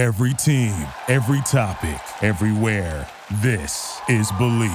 [0.00, 0.74] Every team,
[1.08, 3.06] every topic, everywhere.
[3.42, 4.70] This is Believe.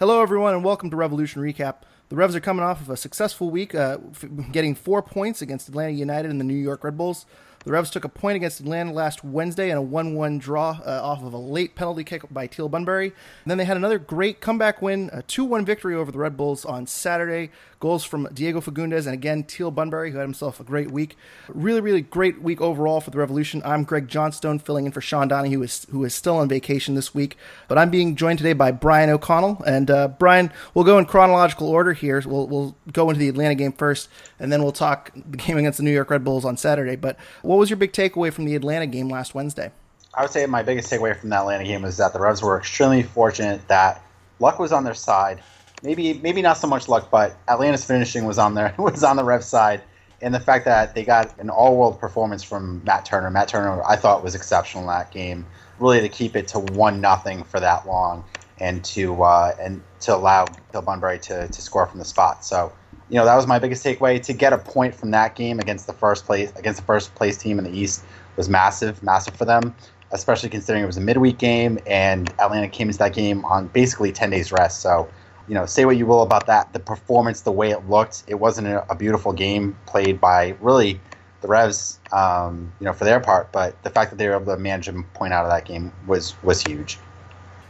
[0.00, 1.82] Hello, everyone, and welcome to Revolution Recap.
[2.08, 5.68] The Revs are coming off of a successful week, uh, f- getting four points against
[5.68, 7.24] Atlanta United and the New York Red Bulls.
[7.64, 11.00] The Revs took a point against Atlanta last Wednesday in a 1 1 draw uh,
[11.02, 13.08] off of a late penalty kick by Teal Bunbury.
[13.08, 16.36] And then they had another great comeback win, a 2 1 victory over the Red
[16.36, 17.50] Bulls on Saturday.
[17.80, 21.16] Goals from Diego Fagundez and again Teal Bunbury, who had himself a great week.
[21.48, 23.62] Really, really great week overall for the Revolution.
[23.64, 26.96] I'm Greg Johnstone, filling in for Sean Donahue, who is, who is still on vacation
[26.96, 27.36] this week.
[27.68, 29.62] But I'm being joined today by Brian O'Connell.
[29.64, 32.20] And uh, Brian, we'll go in chronological order here.
[32.26, 34.08] We'll, we'll go into the Atlanta game first,
[34.40, 36.96] and then we'll talk the game against the New York Red Bulls on Saturday.
[36.96, 39.70] But what was your big takeaway from the Atlanta game last Wednesday?
[40.14, 42.58] I would say my biggest takeaway from that Atlanta game was that the Revs were
[42.58, 44.02] extremely fortunate that
[44.40, 45.40] luck was on their side.
[45.82, 49.24] Maybe maybe not so much luck, but Atlanta's finishing was on their was on the
[49.24, 49.82] Revs side,
[50.20, 53.30] and the fact that they got an all-world performance from Matt Turner.
[53.30, 55.46] Matt Turner, I thought was exceptional in that game.
[55.78, 58.24] Really to keep it to one nothing for that long,
[58.58, 62.44] and to uh, and to allow Bill Bunbury to to score from the spot.
[62.44, 62.72] So
[63.08, 64.20] you know that was my biggest takeaway.
[64.22, 67.36] To get a point from that game against the first place against the first place
[67.38, 68.04] team in the East
[68.36, 69.74] was massive, massive for them,
[70.10, 74.10] especially considering it was a midweek game and Atlanta came into that game on basically
[74.10, 74.80] ten days rest.
[74.80, 75.08] So
[75.48, 78.34] you know, say what you will about that, the performance, the way it looked, it
[78.34, 81.00] wasn't a, a beautiful game played by really
[81.40, 83.50] the Revs, um, you know, for their part.
[83.52, 85.92] But the fact that they were able to manage a point out of that game
[86.06, 86.98] was was huge.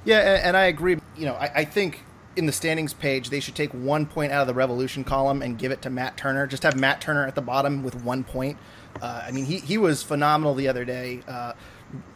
[0.04, 0.98] Yeah, and, and I agree.
[1.16, 2.02] You know, I, I think
[2.36, 5.58] in the standings page, they should take one point out of the Revolution column and
[5.58, 6.46] give it to Matt Turner.
[6.46, 8.58] Just have Matt Turner at the bottom with one point.
[9.02, 11.20] Uh, I mean, he, he was phenomenal the other day.
[11.28, 11.52] Uh,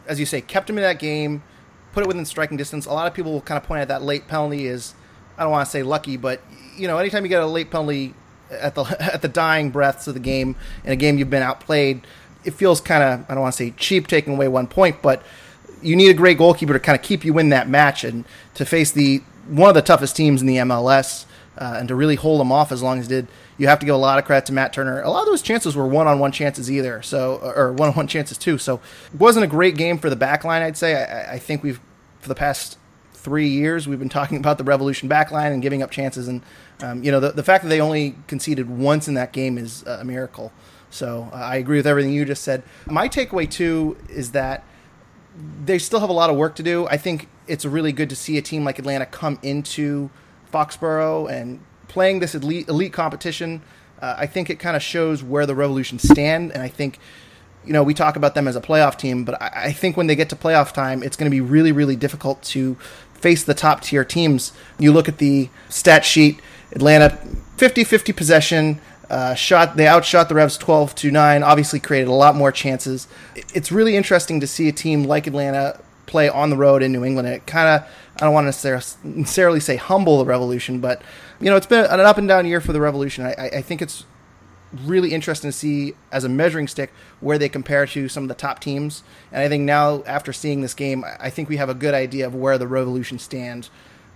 [0.07, 1.43] as you say, kept him in that game,
[1.91, 2.85] put it within striking distance.
[2.85, 4.95] A lot of people will kind of point at that late penalty as
[5.37, 6.41] I don't want to say lucky, but
[6.77, 8.13] you know, anytime you get a late penalty
[8.49, 12.01] at the at the dying breaths of the game in a game you've been outplayed,
[12.43, 15.23] it feels kind of I don't want to say cheap taking away one point, but
[15.81, 18.65] you need a great goalkeeper to kind of keep you in that match and to
[18.65, 21.25] face the one of the toughest teams in the MLS
[21.57, 23.27] uh, and to really hold them off as long as did.
[23.55, 25.01] You have to give a lot of credit to Matt Turner.
[25.01, 28.57] A lot of those chances were one-on-one chances either, so or one-on-one chances too.
[28.57, 28.81] So
[29.13, 30.63] it wasn't a great game for the back line.
[30.63, 30.95] I'd say.
[30.95, 31.79] I, I think we've
[32.19, 32.79] for the past
[33.23, 36.41] three years we've been talking about the Revolution backline and giving up chances, and
[36.81, 39.83] um, you know the the fact that they only conceded once in that game is
[39.83, 40.51] a miracle.
[40.89, 42.61] So uh, I agree with everything you just said.
[42.85, 44.63] My takeaway too is that
[45.65, 46.85] they still have a lot of work to do.
[46.87, 50.11] I think it's really good to see a team like Atlanta come into
[50.53, 53.61] Foxborough and playing this elite, elite competition.
[54.01, 56.99] Uh, I think it kind of shows where the Revolution stand, and I think
[57.65, 60.07] you know we talk about them as a playoff team, but I, I think when
[60.07, 62.77] they get to playoff time, it's going to be really, really difficult to
[63.23, 64.51] face the top tier teams.
[64.77, 66.41] You look at the stat sheet:
[66.73, 67.17] Atlanta
[67.57, 68.81] 50-50 possession.
[69.09, 73.07] Uh, shot they outshot the Revs 12 to 9 obviously created a lot more chances
[73.53, 77.03] it's really interesting to see a team like Atlanta play on the road in New
[77.03, 78.69] England it kind of I don't want to
[79.03, 81.01] necessarily say humble the Revolution but
[81.39, 83.83] you know it's been an up and down year for the Revolution I, I think
[83.83, 84.05] it's
[84.85, 88.35] really interesting to see as a measuring stick where they compare to some of the
[88.35, 91.75] top teams and I think now after seeing this game I think we have a
[91.75, 93.69] good idea of where the Revolution stand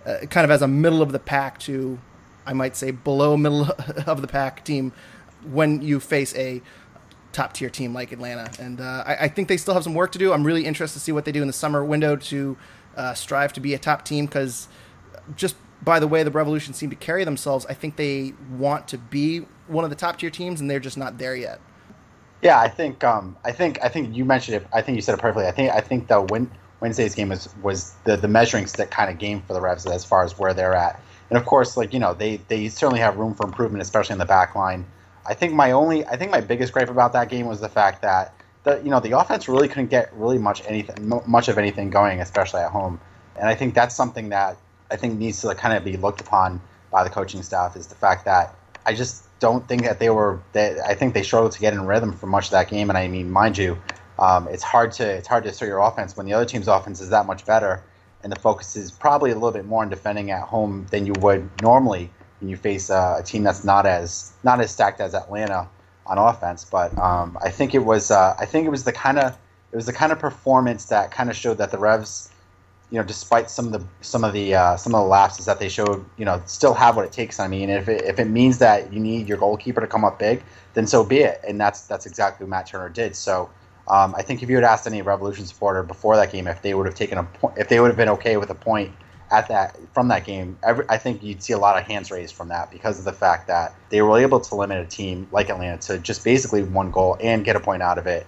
[0.04, 1.98] uh, kind of as a middle of the pack to
[2.46, 3.68] I might say below middle
[4.06, 4.92] of the pack team
[5.44, 6.62] when you face a
[7.32, 8.50] top tier team like Atlanta.
[8.58, 10.32] And uh, I, I, think they still have some work to do.
[10.32, 12.56] I'm really interested to see what they do in the summer window to
[12.96, 14.66] uh, strive to be a top team because
[15.36, 18.98] just by the way the Revolution seem to carry themselves, I think they want to
[18.98, 21.60] be one of the top tier teams, and they're just not there yet.
[22.42, 24.66] Yeah, I think um, I think I think you mentioned it.
[24.72, 25.46] I think you said it perfectly.
[25.46, 29.10] I think I think the win, Wednesday's game was was the the measuring stick kind
[29.10, 31.00] of game for the Revs as far as where they're at.
[31.30, 34.18] And of course, like you know, they they certainly have room for improvement, especially in
[34.18, 34.86] the back line.
[35.26, 38.00] I think my only, I think my biggest gripe about that game was the fact
[38.02, 41.90] that the you know the offense really couldn't get really much anything, much of anything
[41.90, 43.00] going, especially at home.
[43.36, 44.56] And I think that's something that
[44.90, 47.94] I think needs to kind of be looked upon by the coaching staff is the
[47.94, 48.54] fact that
[48.86, 50.40] I just don't think that they were.
[50.52, 52.90] That I think they struggled to get in rhythm for much of that game.
[52.90, 53.78] And I mean, mind you,
[54.18, 57.00] um, it's hard to it's hard to assert your offense when the other team's offense
[57.00, 57.82] is that much better
[58.22, 61.14] and the focus is probably a little bit more on defending at home than you
[61.14, 65.14] would normally when you face uh, a team that's not as not as stacked as
[65.14, 65.68] Atlanta
[66.06, 66.64] on offense.
[66.64, 69.36] But um, I think it was uh, I think it was the kind of
[69.72, 72.30] it was the kind of performance that kind of showed that the Revs,
[72.90, 75.58] you know, despite some of the some of the uh, some of the lapses that
[75.58, 77.38] they showed, you know, still have what it takes.
[77.38, 80.18] I mean, if it, if it means that you need your goalkeeper to come up
[80.18, 80.42] big,
[80.74, 81.40] then so be it.
[81.46, 83.14] And that's that's exactly what Matt Turner did.
[83.14, 83.50] So
[83.88, 86.74] um, I think if you had asked any Revolution supporter before that game if they
[86.74, 88.92] would have taken a point, if they would have been okay with a point
[89.30, 92.34] at that from that game, every, I think you'd see a lot of hands raised
[92.34, 95.50] from that because of the fact that they were able to limit a team like
[95.50, 98.26] Atlanta to just basically one goal and get a point out of it.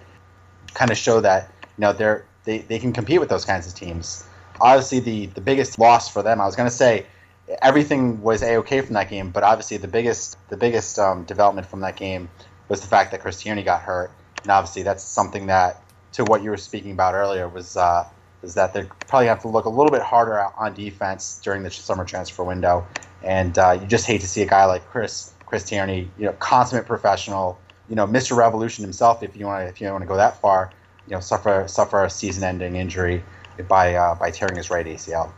[0.74, 3.74] kind of show that you know they're they, they can compete with those kinds of
[3.74, 4.24] teams.
[4.60, 7.06] Obviously, the the biggest loss for them, I was going to say,
[7.62, 11.66] everything was a okay from that game, but obviously the biggest the biggest um, development
[11.66, 12.28] from that game
[12.68, 14.12] was the fact that Chris Tierney got hurt,
[14.42, 18.04] and obviously that's something that to what you were speaking about earlier was uh,
[18.42, 21.70] is that they're probably have to look a little bit harder on defense during the
[21.70, 22.86] summer transfer window,
[23.22, 26.32] and uh, you just hate to see a guy like Chris Chris Tierney, you know,
[26.34, 27.58] consummate professional,
[27.88, 28.36] you know, Mr.
[28.36, 30.72] Revolution himself, if you want to if you want to go that far,
[31.06, 33.24] you know, suffer suffer a season-ending injury
[33.68, 35.32] by uh, by tearing his right ACL.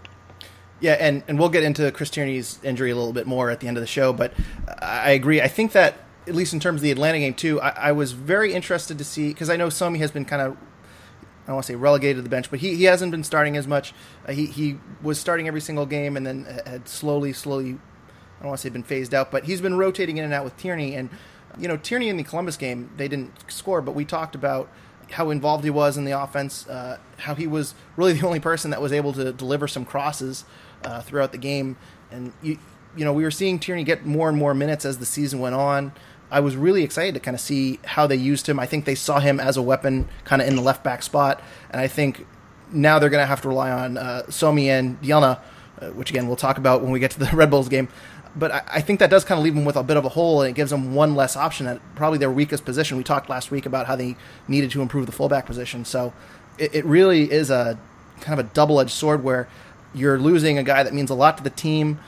[0.81, 3.69] Yeah, and, and we'll get into Chris Tierney's injury a little bit more at the
[3.69, 4.35] end of the show, but
[4.81, 5.41] I agree.
[5.41, 5.94] I think that
[6.26, 9.05] at least in terms of the Atlanta game too, I, I was very interested to
[9.05, 12.17] see because I know Somi has been kind of I don't want to say relegated
[12.17, 13.94] to the bench, but he, he hasn't been starting as much.
[14.26, 18.49] Uh, he he was starting every single game and then had slowly slowly I don't
[18.49, 20.94] want to say been phased out, but he's been rotating in and out with Tierney
[20.94, 21.11] and
[21.58, 24.69] you know Tierney in the Columbus game they didn't score, but we talked about
[25.12, 28.70] how involved he was in the offense, uh, how he was really the only person
[28.70, 30.44] that was able to deliver some crosses
[30.85, 31.76] uh, throughout the game,
[32.11, 32.59] and you
[32.97, 35.55] you know we were seeing Tierney get more and more minutes as the season went
[35.55, 35.93] on.
[36.31, 38.59] I was really excited to kind of see how they used him.
[38.59, 41.43] I think they saw him as a weapon, kind of in the left back spot,
[41.70, 42.26] and I think
[42.73, 45.38] now they're going to have to rely on uh, Somi and Dielna,
[45.81, 47.88] uh, which again we'll talk about when we get to the Red Bulls game.
[48.34, 50.08] But I, I, think that does kind of leave them with a bit of a
[50.08, 52.96] hole, and it gives them one less option at probably their weakest position.
[52.96, 54.17] We talked last week about how they
[54.49, 56.12] needed to improve the fullback position, so
[56.58, 57.79] it, it really is a
[58.20, 59.49] kind of a double edged sword where
[59.94, 62.00] you're losing a guy that means a lot to the team,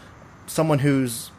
[0.47, 1.31] someone who's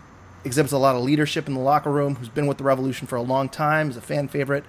[0.44, 3.16] exhibits a lot of leadership in the locker room, who's been with the Revolution for
[3.16, 4.64] a long time, is a fan favorite.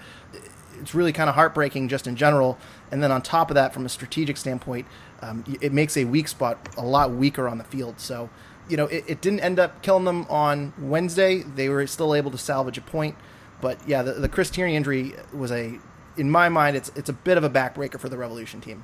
[0.80, 2.58] It's really kind of heartbreaking just in general.
[2.90, 4.86] And then on top of that, from a strategic standpoint,
[5.20, 8.00] um, it makes a weak spot a lot weaker on the field.
[8.00, 8.30] So,
[8.68, 11.42] you know, it, it, didn't end up killing them on Wednesday.
[11.42, 13.14] They were still able to salvage a point.
[13.60, 15.78] But yeah, the, the Chris Tierney injury was a,
[16.16, 18.82] in my mind, it's it's a bit of a backbreaker for the Revolution team.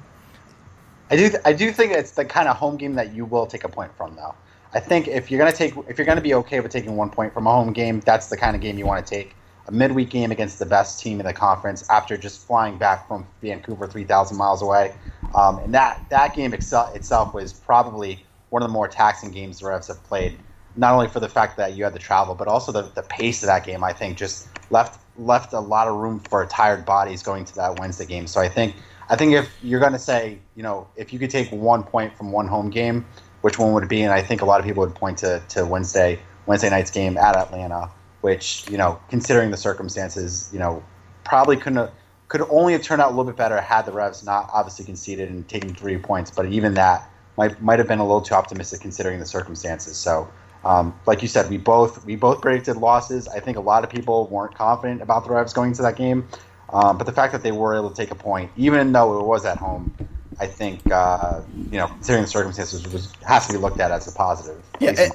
[1.10, 3.64] I do I do think it's the kind of home game that you will take
[3.64, 4.34] a point from, though.
[4.74, 7.34] I think if you're gonna take if you're gonna be okay with taking one point
[7.34, 9.34] from a home game, that's the kind of game you want to take.
[9.68, 13.26] A midweek game against the best team in the conference after just flying back from
[13.42, 14.94] Vancouver, three thousand miles away,
[15.34, 19.66] um, and that that game itself was probably one of the more taxing games the
[19.66, 20.38] Revs have played.
[20.76, 23.42] Not only for the fact that you had to travel, but also the, the pace
[23.42, 23.82] of that game.
[23.82, 27.78] I think just left left a lot of room for tired bodies going to that
[27.78, 28.26] Wednesday game.
[28.26, 28.74] So I think
[29.08, 32.14] I think if you're going to say, you know, if you could take one point
[32.16, 33.06] from one home game,
[33.40, 34.02] which one would it be?
[34.02, 37.16] And I think a lot of people would point to, to Wednesday Wednesday night's game
[37.16, 37.90] at Atlanta,
[38.20, 40.82] which you know, considering the circumstances, you know,
[41.24, 41.92] probably couldn't have,
[42.28, 45.30] could only have turned out a little bit better had the Revs not obviously conceded
[45.30, 46.30] and taken three points.
[46.30, 49.96] But even that might might have been a little too optimistic considering the circumstances.
[49.96, 50.28] So.
[50.64, 53.26] Um, like you said, we both we both predicted losses.
[53.26, 56.28] I think a lot of people weren't confident about the Revs going into that game,
[56.72, 59.26] um, but the fact that they were able to take a point, even though it
[59.26, 59.92] was at home,
[60.38, 61.40] I think uh,
[61.70, 64.62] you know, considering the circumstances, was, has to be looked at as a positive.
[64.78, 65.12] Yeah, and,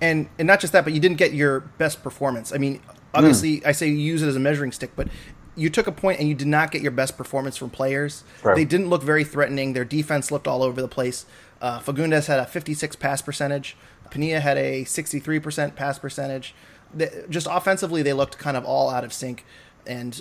[0.00, 2.52] and, and not just that, but you didn't get your best performance.
[2.52, 2.80] I mean,
[3.14, 3.66] obviously, mm.
[3.66, 5.08] I say you use it as a measuring stick, but
[5.54, 8.22] you took a point and you did not get your best performance from players.
[8.42, 8.54] Right.
[8.54, 9.72] They didn't look very threatening.
[9.72, 11.26] Their defense looked all over the place.
[11.60, 13.76] Uh, Fagundez had a 56 pass percentage.
[14.10, 16.54] Pania had a 63% pass percentage.
[16.94, 19.44] They, just offensively, they looked kind of all out of sync.
[19.86, 20.20] And,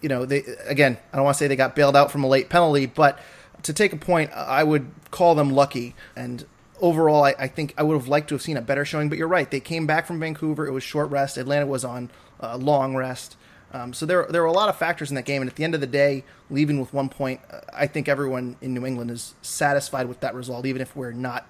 [0.00, 2.28] you know, they again, I don't want to say they got bailed out from a
[2.28, 3.18] late penalty, but
[3.62, 5.94] to take a point, I would call them lucky.
[6.16, 6.44] And
[6.80, 9.08] overall, I, I, think I would have liked to have seen a better showing.
[9.08, 10.66] But you're right; they came back from Vancouver.
[10.66, 11.36] It was short rest.
[11.36, 13.36] Atlanta was on uh, long rest.
[13.72, 15.42] Um, so there, there were a lot of factors in that game.
[15.42, 17.40] And at the end of the day, leaving with one point,
[17.72, 21.46] I think everyone in New England is satisfied with that result, even if we're not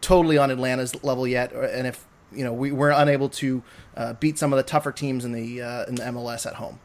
[0.00, 3.62] totally on Atlanta's level yet, and if you know we, we're unable to
[3.96, 6.78] uh, beat some of the tougher teams in the uh, in the MLS at home.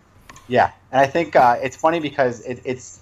[0.48, 3.00] Yeah, and I think uh, it's funny because it, it's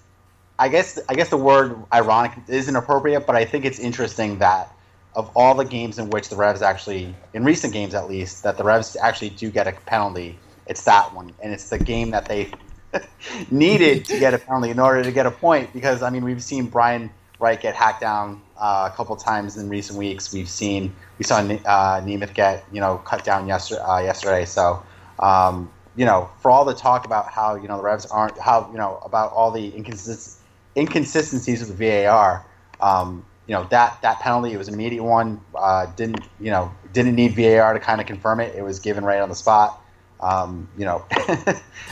[0.60, 4.74] I guess I guess the word ironic isn't appropriate, but I think it's interesting that
[5.16, 8.58] of all the games in which the Revs actually, in recent games at least, that
[8.58, 12.26] the Revs actually do get a penalty, it's that one, and it's the game that
[12.26, 12.52] they
[13.52, 15.74] needed to get a penalty in order to get a point.
[15.74, 19.70] Because I mean, we've seen Brian Wright get hacked down uh, a couple times in
[19.70, 20.34] recent weeks.
[20.34, 23.82] We've seen we saw uh, Nemeth get you know cut down yesterday.
[23.82, 24.46] Uh, yesterday.
[24.46, 24.84] So
[25.20, 28.70] um, you know, for all the talk about how you know the Revs aren't how
[28.72, 30.40] you know about all the inconsistencies
[30.76, 32.46] inconsistencies with the VAR.
[32.82, 35.42] Um, you know that that penalty it was an immediate one.
[35.54, 38.56] Uh, didn't you know didn't need VAR to kind of confirm it.
[38.56, 39.82] It was given right on the spot.
[40.24, 41.06] Um, you know,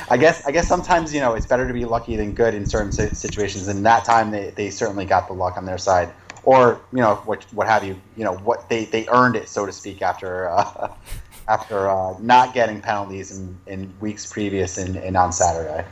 [0.10, 2.66] I guess I guess sometimes you know it's better to be lucky than good in
[2.66, 3.68] certain situations.
[3.68, 6.10] And that time they, they certainly got the luck on their side,
[6.44, 8.00] or you know what what have you.
[8.16, 10.94] You know what they, they earned it so to speak after uh,
[11.50, 15.86] after uh, not getting penalties in, in weeks previous and, and on Saturday.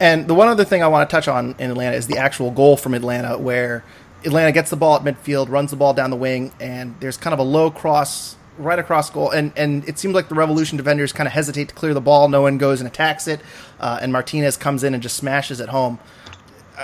[0.00, 2.50] And the one other thing I want to touch on in Atlanta is the actual
[2.50, 3.84] goal from Atlanta, where
[4.24, 7.34] Atlanta gets the ball at midfield, runs the ball down the wing, and there's kind
[7.34, 9.30] of a low cross right across goal.
[9.30, 12.28] And, and it seems like the Revolution defenders kind of hesitate to clear the ball.
[12.28, 13.40] No one goes and attacks it,
[13.80, 15.98] uh, and Martinez comes in and just smashes it home.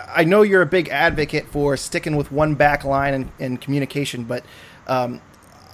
[0.09, 4.25] I know you're a big advocate for sticking with one back line and, and communication,
[4.25, 4.45] but
[4.89, 5.21] um,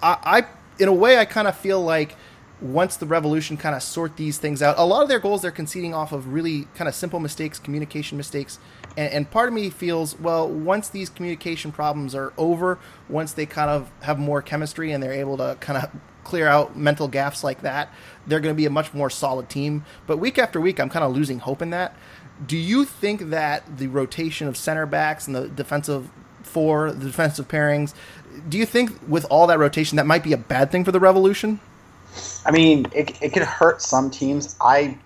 [0.02, 0.46] I, I,
[0.78, 2.16] in a way, I kind of feel like
[2.60, 5.50] once the Revolution kind of sort these things out, a lot of their goals they're
[5.50, 8.58] conceding off of really kind of simple mistakes, communication mistakes,
[8.96, 12.78] and, and, part of me feels well once these communication problems are over,
[13.08, 15.90] once they kind of have more chemistry and they're able to kind of
[16.24, 17.92] clear out mental gaps like that,
[18.26, 19.84] they're going to be a much more solid team.
[20.06, 21.96] But week after week, I'm kind of losing hope in that.
[22.46, 26.10] Do you think that the rotation of center backs and the defensive
[26.42, 27.94] four, the defensive pairings,
[28.48, 31.00] do you think with all that rotation that might be a bad thing for the
[31.00, 31.60] Revolution?
[32.44, 34.56] I mean, it, it could hurt some teams.
[34.60, 34.98] I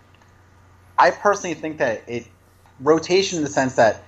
[0.98, 2.26] I personally think that it
[2.80, 4.02] rotation in the sense that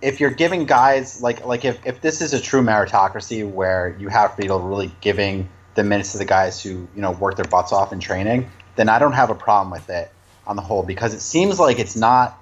[0.00, 4.08] if you're giving guys like like if, if this is a true meritocracy where you
[4.08, 7.72] have people really giving the minutes to the guys who you know work their butts
[7.72, 10.10] off in training, then I don't have a problem with it
[10.46, 12.36] on the whole because it seems like it's not.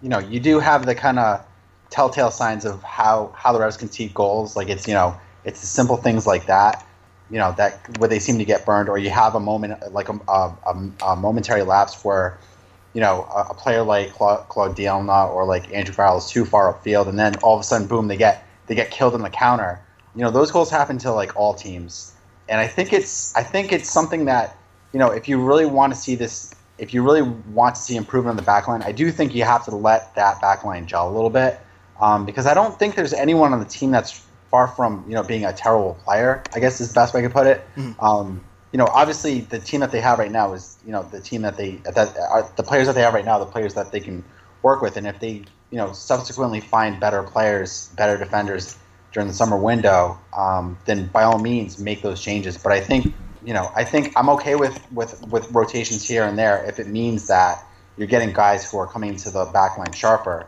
[0.00, 1.44] You know, you do have the kind of
[1.90, 4.56] telltale signs of how how the Revs concede goals.
[4.56, 6.84] Like it's you know it's the simple things like that
[7.30, 10.08] you know that where they seem to get burned, or you have a moment like
[10.08, 12.38] a, a, a momentary lapse where
[12.94, 16.44] you know a, a player like Claude, Claude Dielna or like Andrew Farrell is too
[16.44, 19.22] far upfield, and then all of a sudden, boom, they get they get killed in
[19.22, 19.80] the counter.
[20.14, 22.12] You know those goals happen to like all teams,
[22.48, 24.56] and I think it's I think it's something that
[24.92, 27.96] you know if you really want to see this, if you really want to see
[27.96, 30.86] improvement on the back line, I do think you have to let that back line
[30.86, 31.60] gel a little bit.
[32.00, 35.22] Um, because I don't think there's anyone on the team that's far from you know
[35.22, 36.42] being a terrible player.
[36.54, 37.64] I guess is the best way I could put it.
[37.76, 38.04] Mm-hmm.
[38.04, 41.20] Um, you know, obviously the team that they have right now is you know the
[41.20, 43.92] team that they that are the players that they have right now, the players that
[43.92, 44.24] they can
[44.62, 48.76] work with, and if they you know subsequently find better players, better defenders
[49.12, 52.58] during the summer window, um, then by all means make those changes.
[52.58, 56.38] But I think you know I think I'm okay with with with rotations here and
[56.38, 57.64] there if it means that
[57.96, 60.46] you're getting guys who are coming to the back line sharper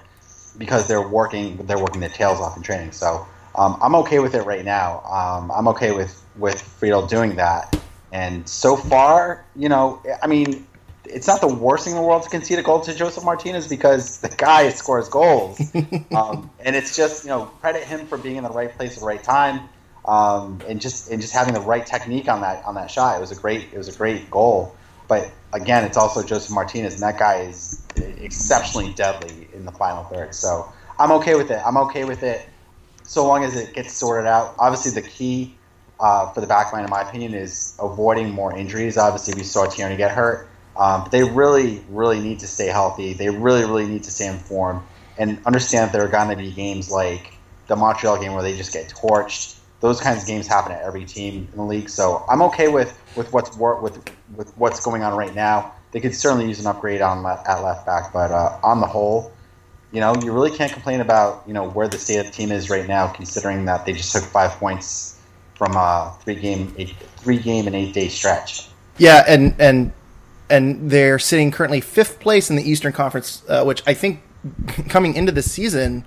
[0.58, 2.92] because they're working they're working their tails off in training.
[2.92, 5.00] So um, I'm okay with it right now.
[5.04, 7.74] Um, I'm okay with with Friedel doing that.
[8.12, 10.66] And so far, you know, I mean,
[11.04, 13.68] it's not the worst thing in the world to concede a goal to Josef Martinez
[13.68, 15.60] because the guy scores goals,
[16.14, 19.00] um, and it's just you know credit him for being in the right place at
[19.00, 19.68] the right time,
[20.04, 23.16] um, and just and just having the right technique on that on that shot.
[23.16, 24.74] It was a great it was a great goal,
[25.08, 30.04] but again, it's also Josef Martinez, and that guy is exceptionally deadly in the final
[30.04, 30.34] third.
[30.34, 31.60] So I'm okay with it.
[31.64, 32.46] I'm okay with it
[33.02, 34.54] so long as it gets sorted out.
[34.58, 35.56] Obviously, the key
[36.00, 38.96] uh, for the backline, in my opinion, is avoiding more injuries.
[38.96, 40.48] Obviously, we saw Tierney get hurt.
[40.76, 43.12] Um, but they really, really need to stay healthy.
[43.12, 44.82] They really, really need to stay informed
[45.18, 47.34] and understand that there are going to be games like
[47.66, 49.58] the Montreal game where they just get torched.
[49.80, 51.90] Those kinds of games happen at every team in the league.
[51.90, 55.74] So I'm okay with, with what's with with what's going on right now.
[55.92, 59.32] They could certainly use an upgrade on at left back, but uh, on the whole,
[59.90, 62.52] you know, you really can't complain about you know where the state of the team
[62.52, 65.19] is right now, considering that they just took five points
[65.60, 68.70] from a three game eight, three game and eight day stretch.
[68.96, 69.92] Yeah, and and
[70.48, 74.22] and they're sitting currently fifth place in the Eastern Conference, uh, which I think
[74.88, 76.06] coming into the season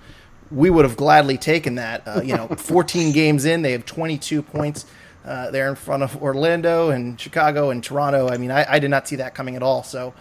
[0.50, 2.02] we would have gladly taken that.
[2.08, 4.86] Uh, you know, 14 games in, they have 22 points.
[5.24, 8.30] Uh, they're in front of Orlando and Chicago and Toronto.
[8.30, 9.84] I mean, I, I did not see that coming at all.
[9.84, 10.14] So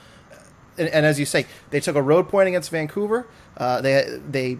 [0.76, 3.26] and, and, as you say, they took a road point against Vancouver.
[3.56, 4.58] Uh, they they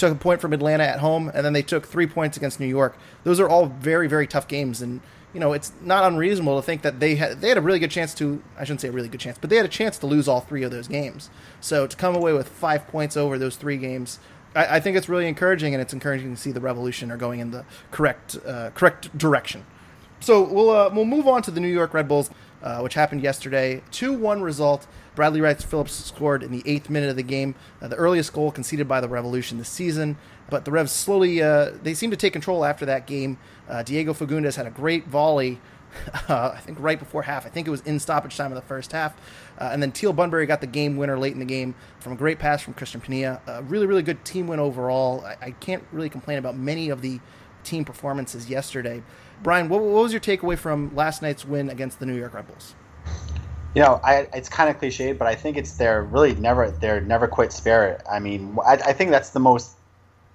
[0.00, 2.66] took a point from Atlanta at home, and then they took three points against New
[2.66, 2.96] York.
[3.22, 5.00] Those are all very very tough games, and
[5.32, 7.90] you know it's not unreasonable to think that they had they had a really good
[7.90, 10.06] chance to I shouldn't say a really good chance, but they had a chance to
[10.06, 11.30] lose all three of those games.
[11.60, 14.18] So to come away with five points over those three games.
[14.52, 17.38] I, I think it's really encouraging, and it's encouraging to see the Revolution are going
[17.38, 19.64] in the correct uh, correct direction.
[20.20, 22.30] So we'll uh, we'll move on to the New York Red Bulls,
[22.62, 23.82] uh, which happened yesterday.
[23.90, 24.86] Two one result.
[25.14, 28.50] Bradley Wright Phillips scored in the eighth minute of the game, uh, the earliest goal
[28.50, 30.16] conceded by the Revolution this season.
[30.48, 33.38] But the Revs slowly, uh, they seemed to take control after that game.
[33.68, 35.60] Uh, Diego Fagundez had a great volley,
[36.28, 37.46] uh, I think right before half.
[37.46, 39.16] I think it was in stoppage time of the first half.
[39.58, 42.16] Uh, and then Teal Bunbury got the game winner late in the game from a
[42.16, 43.40] great pass from Cristian Penilla.
[43.46, 45.24] A really, really good team win overall.
[45.24, 47.20] I, I can't really complain about many of the
[47.62, 49.02] team performances yesterday.
[49.42, 52.46] Brian, what, what was your takeaway from last night's win against the New York Red
[52.46, 52.74] Bulls?
[53.74, 57.00] You know, I, it's kind of cliche, but I think it's their really never their
[57.00, 58.02] never quit spirit.
[58.10, 59.76] I mean, I, I, think that's the most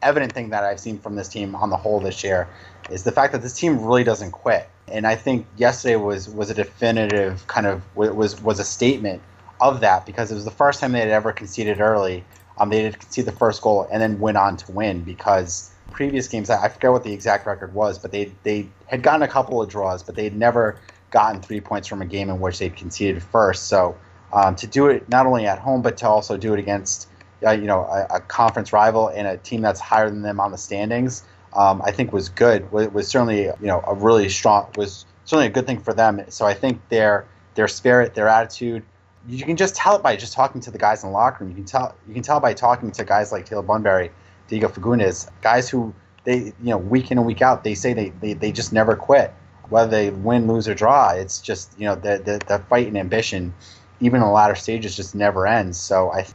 [0.02, 2.48] evident thing that I've seen from this team on the whole this year
[2.90, 4.70] is the fact that this team really doesn't quit.
[4.88, 9.22] And I think yesterday was was a definitive kind of was was a statement
[9.60, 12.24] of that because it was the first time they had ever conceded early.
[12.58, 16.28] Um, they did concede the first goal and then went on to win because previous
[16.28, 19.62] games, I forget what the exact record was, but they they had gotten a couple
[19.62, 20.78] of draws, but they'd never
[21.12, 23.68] gotten three points from a game in which they'd conceded first.
[23.68, 23.98] So
[24.34, 27.08] um, to do it not only at home, but to also do it against
[27.46, 30.52] uh, you know a, a, conference rival and a team that's higher than them on
[30.52, 32.72] the standings, um, I think was good.
[32.72, 36.22] Was, was certainly you know a really strong was certainly a good thing for them.
[36.30, 38.84] So I think their their spirit, their attitude,
[39.28, 41.52] you can just tell it by just talking to the guys in the locker room.
[41.52, 44.12] You can tell you can tell by talking to guys like Taylor Bunbury,
[44.48, 45.94] Diego Fagundez, guys who
[46.24, 48.96] they you know week in and week out they say they, they, they just never
[48.96, 49.34] quit.
[49.70, 52.98] Whether they win, lose, or draw, it's just you know the, the, the fight and
[52.98, 53.54] ambition,
[54.00, 55.80] even in the latter stages, just never ends.
[55.80, 56.26] So I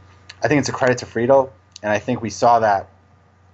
[0.43, 1.51] I think it's a credit to Friedel,
[1.83, 2.89] and I think we saw that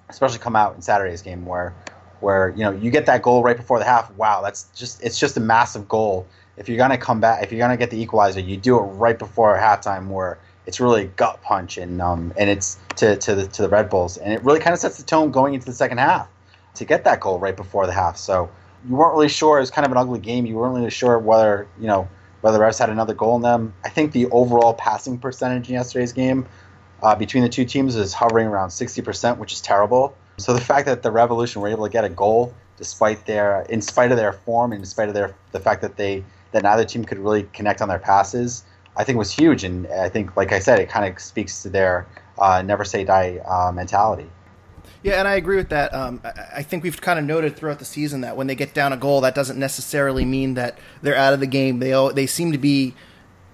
[0.10, 1.74] especially come out in Saturday's game where
[2.20, 4.12] where you know you get that goal right before the half.
[4.16, 6.28] Wow, that's just it's just a massive goal.
[6.58, 9.18] If you're gonna come back, if you're gonna get the equalizer, you do it right
[9.18, 13.48] before halftime where it's really a gut punch and um, and it's to, to the
[13.48, 15.74] to the Red Bulls and it really kind of sets the tone going into the
[15.74, 16.28] second half
[16.76, 18.18] to get that goal right before the half.
[18.18, 18.50] So
[18.88, 19.58] you weren't really sure.
[19.58, 20.46] It was kind of an ugly game.
[20.46, 22.08] You weren't really sure whether you know
[22.42, 23.74] whether the Revs had another goal in them.
[23.84, 26.46] I think the overall passing percentage in yesterday's game
[27.02, 30.16] uh, between the two teams is hovering around 60%, which is terrible.
[30.38, 33.82] So the fact that the Revolution were able to get a goal despite their, in
[33.82, 36.86] spite of their form, and in spite of their the fact that they that neither
[36.86, 38.64] team could really connect on their passes,
[38.96, 39.64] I think was huge.
[39.64, 42.08] And I think, like I said, it kind of speaks to their
[42.38, 44.30] uh, never say die uh, mentality.
[45.03, 45.94] Yeah, and I agree with that.
[45.94, 46.22] Um,
[46.53, 48.98] I think we've kind of noted throughout the season that when they get down a
[48.98, 51.79] goal, that doesn't necessarily mean that they're out of the game.
[51.79, 52.96] They they seem to be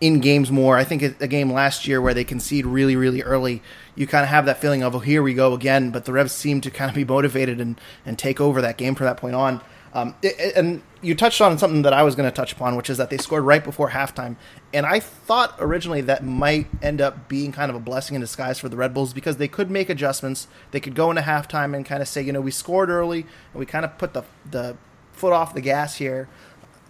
[0.04, 0.78] in games more.
[0.78, 3.62] I think a, game last year where they concede really, really early,
[3.96, 5.92] you kind of have that feeling of, oh, here we go again.
[5.92, 8.96] But the Revs seem to kind of be motivated and, and take over that game
[8.96, 9.62] from that point on.
[9.94, 12.90] Um, it, and you touched on something that I was going to touch upon, which
[12.90, 14.38] is that they scored right before halftime.
[14.74, 18.58] And I thought originally that might end up being kind of a blessing in disguise
[18.60, 20.48] for the Red Bulls because they could make adjustments.
[20.72, 23.60] They could go into halftime and kind of say, you know, we scored early and
[23.60, 24.76] we kind of put the, the
[25.12, 26.28] foot off the gas here.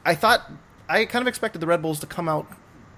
[0.06, 0.49] I thought
[0.88, 2.47] I kind of expected the Red Bulls to come out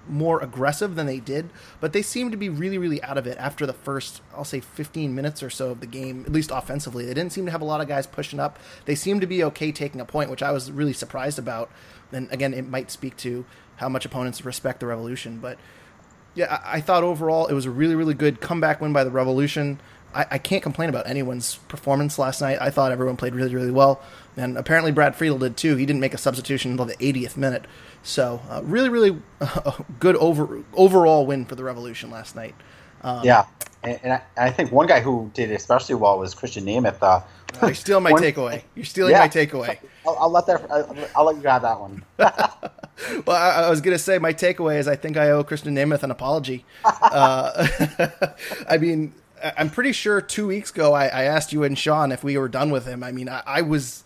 [0.08, 3.36] more aggressive than they did, but they seemed to be really, really out of it
[3.38, 7.04] after the first, I'll say, 15 minutes or so of the game, at least offensively.
[7.04, 8.58] They didn't seem to have a lot of guys pushing up.
[8.84, 11.70] They seemed to be okay taking a point, which I was really surprised about.
[12.12, 13.44] And again, it might speak to
[13.76, 15.38] how much opponents respect the Revolution.
[15.38, 15.58] But
[16.34, 19.10] yeah, I, I thought overall it was a really, really good comeback win by the
[19.10, 19.80] Revolution.
[20.16, 22.58] I, I can't complain about anyone's performance last night.
[22.60, 24.00] I thought everyone played really, really well.
[24.36, 25.76] And apparently Brad Friedel did too.
[25.76, 27.66] He didn't make a substitution until the 80th minute.
[28.02, 32.54] So uh, really, really uh, good over overall win for the Revolution last night.
[33.02, 33.44] Um, yeah,
[33.82, 37.02] and, and, I, I, think one guy who did especially well was Krisztian Nemeth.
[37.02, 37.20] Uh,
[37.62, 38.62] you're stealing my one, takeaway.
[38.74, 39.78] You're stealing yeah, my takeaway.
[40.06, 40.68] I'll, I'll let that.
[40.70, 42.02] I'll, I'll, let you have that one.
[42.18, 46.02] well, I, I, was gonna say my takeaway is I think I owe Krisztian Nemeth
[46.02, 46.64] an apology.
[46.84, 47.66] Uh,
[48.68, 49.12] I mean,
[49.56, 52.48] I'm pretty sure two weeks ago I, I, asked you and Sean if we were
[52.48, 53.02] done with him.
[53.02, 54.04] I mean, I, I was.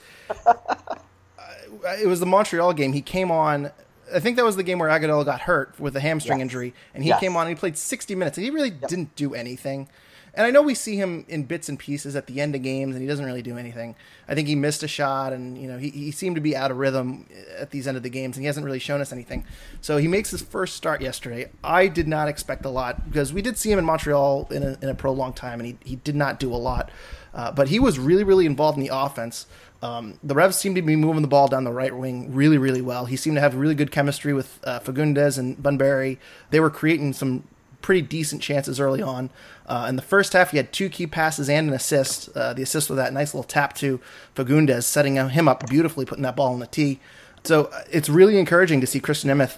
[1.99, 2.93] it was the Montreal game.
[2.93, 3.71] He came on.
[4.13, 6.45] I think that was the game where Agudelo got hurt with a hamstring yes.
[6.45, 7.21] injury, and he yes.
[7.21, 8.89] came on and he played 60 minutes, and he really yep.
[8.89, 9.89] didn't do anything.
[10.35, 12.95] And I know we see him in bits and pieces at the end of games,
[12.95, 13.97] and he doesn't really do anything.
[14.29, 16.71] I think he missed a shot, and you know he, he seemed to be out
[16.71, 17.27] of rhythm
[17.59, 19.45] at these end of the games, and he hasn't really shown us anything.
[19.81, 21.51] So he makes his first start yesterday.
[21.65, 24.79] I did not expect a lot because we did see him in Montreal in a,
[24.83, 26.91] in a prolonged time, and he he did not do a lot.
[27.33, 29.47] Uh, but he was really really involved in the offense.
[29.83, 32.83] Um, the Revs seemed to be moving the ball down the right wing really, really
[32.83, 33.07] well.
[33.07, 36.19] He seemed to have really good chemistry with uh, Fagundez and Bunbury.
[36.51, 37.45] They were creating some
[37.83, 39.31] pretty decent chances early on.
[39.67, 42.29] Uh, in the first half, he had two key passes and an assist.
[42.37, 44.01] Uh, the assist was that nice little tap to
[44.35, 47.01] Fagundez, setting him up beautifully, putting that ball in the tee.
[47.45, 49.57] So uh, it's really encouraging to see Krisztian Nemeth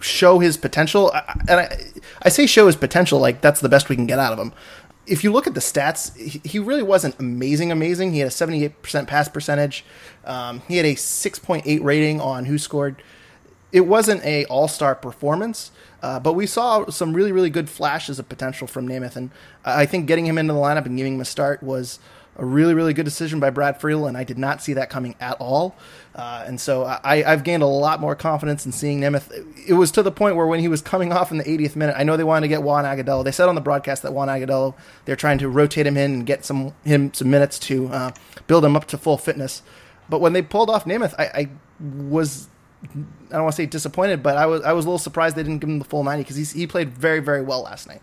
[0.00, 1.12] show his potential.
[1.48, 1.78] And I,
[2.22, 4.52] I say show his potential like that's the best we can get out of him.
[5.06, 8.12] If you look at the stats, he really wasn't amazing, amazing.
[8.12, 9.84] He had a 78% pass percentage.
[10.24, 12.96] Um, he had a 6.8 rating on WhoScored.
[13.72, 18.28] It wasn't a all-star performance, uh, but we saw some really, really good flashes of
[18.28, 19.30] potential from Nemeth, and
[19.64, 21.98] I think getting him into the lineup and giving him a start was
[22.36, 25.14] a really, really good decision by Brad Friedel, and I did not see that coming
[25.20, 25.76] at all.
[26.14, 29.30] Uh, and so I, have gained a lot more confidence in seeing Nemeth.
[29.68, 31.94] It was to the point where when he was coming off in the 80th minute,
[31.98, 33.22] I know they wanted to get Juan Agudelo.
[33.22, 36.26] They said on the broadcast that Juan Agudelo, they're trying to rotate him in and
[36.26, 38.10] get some him some minutes to uh,
[38.46, 39.62] build him up to full fitness.
[40.08, 41.48] But when they pulled off Nemeth, I, I
[41.80, 42.48] was
[42.82, 45.42] I don't want to say disappointed, but I was I was a little surprised they
[45.42, 48.00] didn't give him the full ninety because he played very very well last night.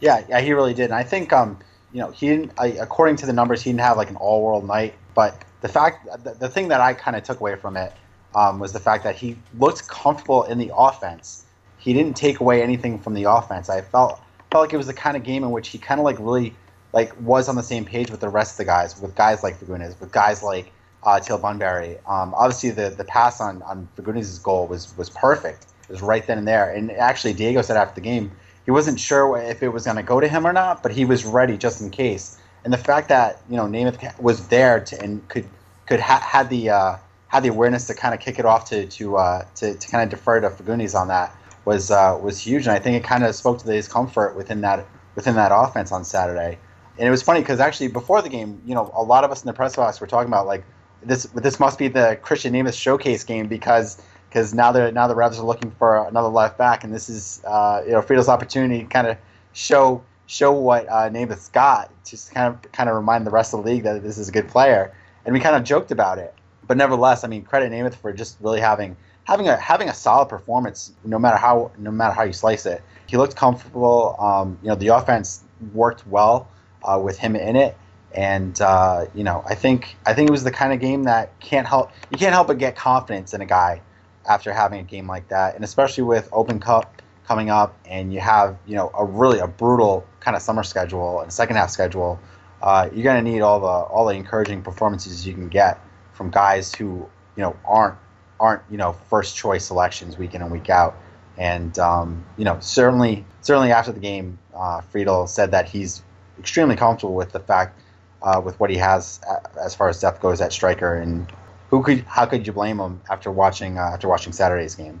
[0.00, 0.86] Yeah, yeah, he really did.
[0.86, 1.58] And I think um,
[1.92, 2.52] you know, he didn't.
[2.58, 4.94] I, according to the numbers, he didn't have like an all world night.
[5.14, 7.92] But the fact, the, the thing that I kind of took away from it
[8.34, 11.44] um, was the fact that he looked comfortable in the offense.
[11.78, 13.68] he didn't take away anything from the offense.
[13.68, 16.04] I felt felt like it was the kind of game in which he kind of
[16.04, 16.54] like really
[16.92, 19.58] like was on the same page with the rest of the guys, with guys like
[19.58, 20.72] Fagundez, with guys like
[21.04, 21.98] uh, Teal Bunbury.
[22.06, 25.66] Um, obviously, the the pass on on Fagundez's goal was was perfect.
[25.88, 26.70] It was right then and there.
[26.70, 28.32] And actually, Diego said after the game
[28.64, 31.04] he wasn't sure if it was going to go to him or not, but he
[31.04, 32.38] was ready just in case.
[32.64, 35.46] And the fact that you know Nemeth was there to, and could
[35.86, 36.96] could ha- had the uh,
[37.28, 40.02] had the awareness to kind of kick it off to to uh, to, to kind
[40.02, 41.36] of defer to Fagundez on that
[41.66, 42.66] was uh, was huge.
[42.66, 45.92] And I think it kind of spoke to his comfort within that within that offense
[45.92, 46.58] on Saturday.
[46.96, 49.42] And it was funny because actually before the game, you know, a lot of us
[49.42, 50.64] in the press box were talking about like
[51.04, 55.14] this this must be the Krisztian Nemeth showcase game because because now the now the
[55.14, 58.80] Revs are looking for another left back, and this is uh, you know Friedel's opportunity
[58.80, 59.16] to kind of
[59.52, 63.62] show show what uh, Nemeth's got, just kind of kind of remind the rest of
[63.62, 64.92] the league that this is a good player.
[65.24, 66.34] And we kind of joked about it,
[66.66, 70.28] but nevertheless, I mean, credit Nemeth for just really having having a having a solid
[70.28, 72.82] performance, no matter how no matter how you slice it.
[73.06, 74.16] He looked comfortable.
[74.18, 76.48] Um, you know, the offense worked well
[76.82, 77.76] uh, with him in it.
[78.14, 81.38] And uh, you know, I think I think it was the kind of game that
[81.40, 83.82] can't help you can't help but get confidence in a guy
[84.28, 88.20] after having a game like that, and especially with Open Cup coming up, and you
[88.20, 92.20] have you know a really a brutal kind of summer schedule and second half schedule,
[92.62, 95.80] uh, you're to need all the all the encouraging performances you can get
[96.12, 97.96] from guys who you know aren't
[98.38, 100.96] aren't you know first choice selections week in and week out.
[101.36, 106.02] And um, you know certainly certainly after the game, uh, Friedel said that he's
[106.38, 107.80] extremely comfortable with the fact
[108.24, 109.20] uh, with what he has
[109.62, 111.30] as far as depth goes at striker and
[111.70, 115.00] who could how could you blame him after watching uh, after watching Saturday's game?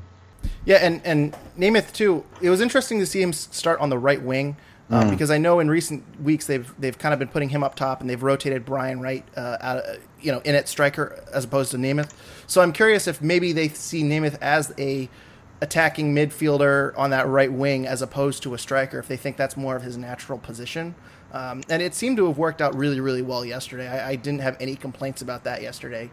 [0.64, 2.24] Yeah, and and Nemeth too.
[2.40, 4.56] It was interesting to see him start on the right wing.
[4.90, 5.10] Uh, mm.
[5.10, 8.00] Because I know in recent weeks they've they've kind of been putting him up top
[8.00, 9.82] and they've rotated Brian Wright, uh, out,
[10.20, 12.12] you know, in at striker as opposed to Nemeth.
[12.46, 15.08] So I'm curious if maybe they see Nemeth as a
[15.62, 18.98] attacking midfielder on that right wing as opposed to a striker.
[18.98, 20.94] If they think that's more of his natural position,
[21.34, 23.88] um, and it seemed to have worked out really really well yesterday.
[23.88, 26.10] I, I didn't have any complaints about that yesterday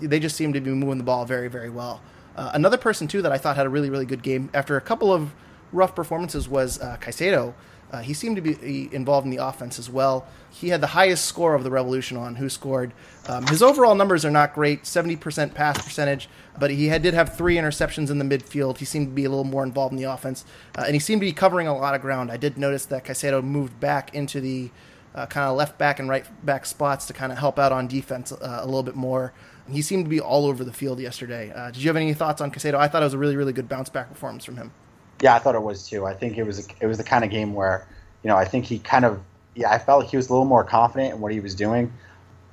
[0.00, 2.00] they just seemed to be moving the ball very, very well.
[2.36, 4.80] Uh, another person too that I thought had a really, really good game after a
[4.80, 5.32] couple of
[5.72, 7.54] rough performances was uh, Caicedo.
[7.92, 10.26] Uh, he seemed to be involved in the offense as well.
[10.48, 12.92] He had the highest score of the Revolution on WhoScored.
[13.30, 17.36] Um, his overall numbers are not great, 70% pass percentage, but he had, did have
[17.36, 18.78] three interceptions in the midfield.
[18.78, 20.44] He seemed to be a little more involved in the offense,
[20.76, 22.32] uh, and he seemed to be covering a lot of ground.
[22.32, 24.70] I did notice that Caicedo moved back into the
[25.14, 27.86] uh, kind of left back and right back spots to kind of help out on
[27.86, 29.32] defense uh, a little bit more.
[29.70, 31.52] He seemed to be all over the field yesterday.
[31.54, 32.74] Uh, did you have any thoughts on Caicedo?
[32.74, 34.72] I thought it was a really, really good bounce back performance from him.
[35.22, 36.04] Yeah, I thought it was too.
[36.04, 37.86] I think it was it was the kind of game where
[38.24, 39.20] you know I think he kind of
[39.54, 41.92] yeah I felt like he was a little more confident in what he was doing.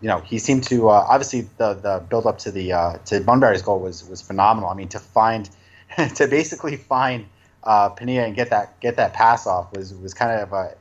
[0.01, 3.19] You know, he seemed to uh, obviously the the build up to the uh, to
[3.21, 4.69] Bunbury's goal was was phenomenal.
[4.69, 5.49] I mean, to find
[6.15, 7.25] to basically find
[7.63, 10.75] uh, Penilla and get that get that pass off was was kind of a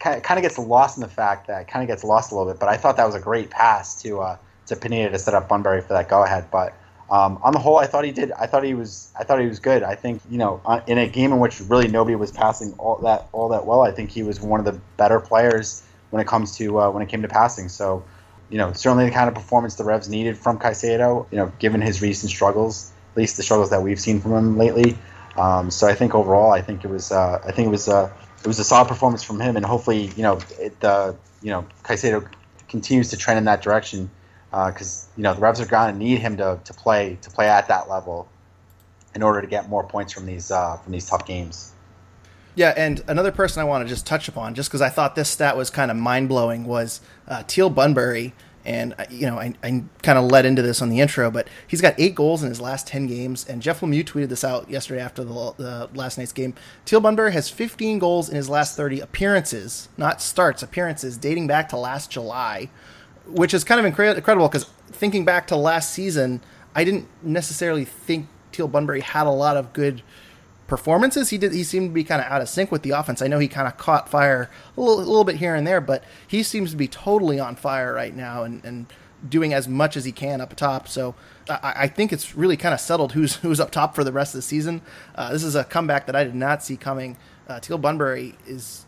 [0.00, 2.58] kind of, gets lost in the fact that kind of gets lost a little bit.
[2.58, 5.48] But I thought that was a great pass to uh, to Penilla to set up
[5.48, 6.50] Bunbury for that go ahead.
[6.50, 6.74] But
[7.10, 8.32] um, on the whole, I thought he did.
[8.32, 9.12] I thought he was.
[9.18, 9.82] I thought he was good.
[9.82, 12.96] I think you know, uh, in a game in which really nobody was passing all
[12.98, 16.28] that all that well, I think he was one of the better players when it
[16.28, 17.68] comes to uh, when it came to passing.
[17.68, 18.04] So,
[18.50, 21.26] you know, certainly the kind of performance the Revs needed from Caicedo.
[21.30, 24.58] You know, given his recent struggles, at least the struggles that we've seen from him
[24.58, 24.96] lately.
[25.36, 27.12] Um, so I think overall, I think it was.
[27.12, 27.88] Uh, I think it was.
[27.88, 31.50] Uh, it was a solid performance from him, and hopefully, you know, it, uh, you
[31.50, 32.26] know, Caicedo
[32.68, 34.10] continues to trend in that direction
[34.50, 37.30] because uh, you know the Revs are going to need him to, to play to
[37.30, 38.28] play at that level
[39.14, 41.72] in order to get more points from these uh, from these tough games.
[42.54, 45.28] Yeah, and another person I want to just touch upon, just because I thought this
[45.28, 48.32] stat was kind of mind blowing, was uh, Teal Bunbury.
[48.62, 51.48] And uh, you know, I, I kind of led into this on the intro, but
[51.66, 53.46] he's got eight goals in his last ten games.
[53.48, 56.54] And Jeff Lemieux tweeted this out yesterday after the, the last night's game.
[56.84, 61.70] Teal Bunbury has 15 goals in his last 30 appearances, not starts, appearances, dating back
[61.70, 62.68] to last July
[63.26, 66.40] which is kind of incre- incredible because thinking back to last season,
[66.74, 70.02] I didn't necessarily think Teal Bunbury had a lot of good
[70.70, 71.28] performances.
[71.28, 71.52] He did.
[71.52, 73.20] He seemed to be kind of out of sync with the offense.
[73.20, 75.82] I know he kind of caught fire a little, a little bit here and there,
[75.82, 78.86] but he seems to be totally on fire right now and, and
[79.28, 80.88] doing as much as he can up top.
[80.88, 81.14] So
[81.48, 84.34] I, I, think it's really kind of settled who's who's up top for the rest
[84.34, 84.80] of the season.
[85.14, 87.18] Uh, this is a comeback that I did not see coming.
[87.46, 88.86] Uh, Teal Bunbury is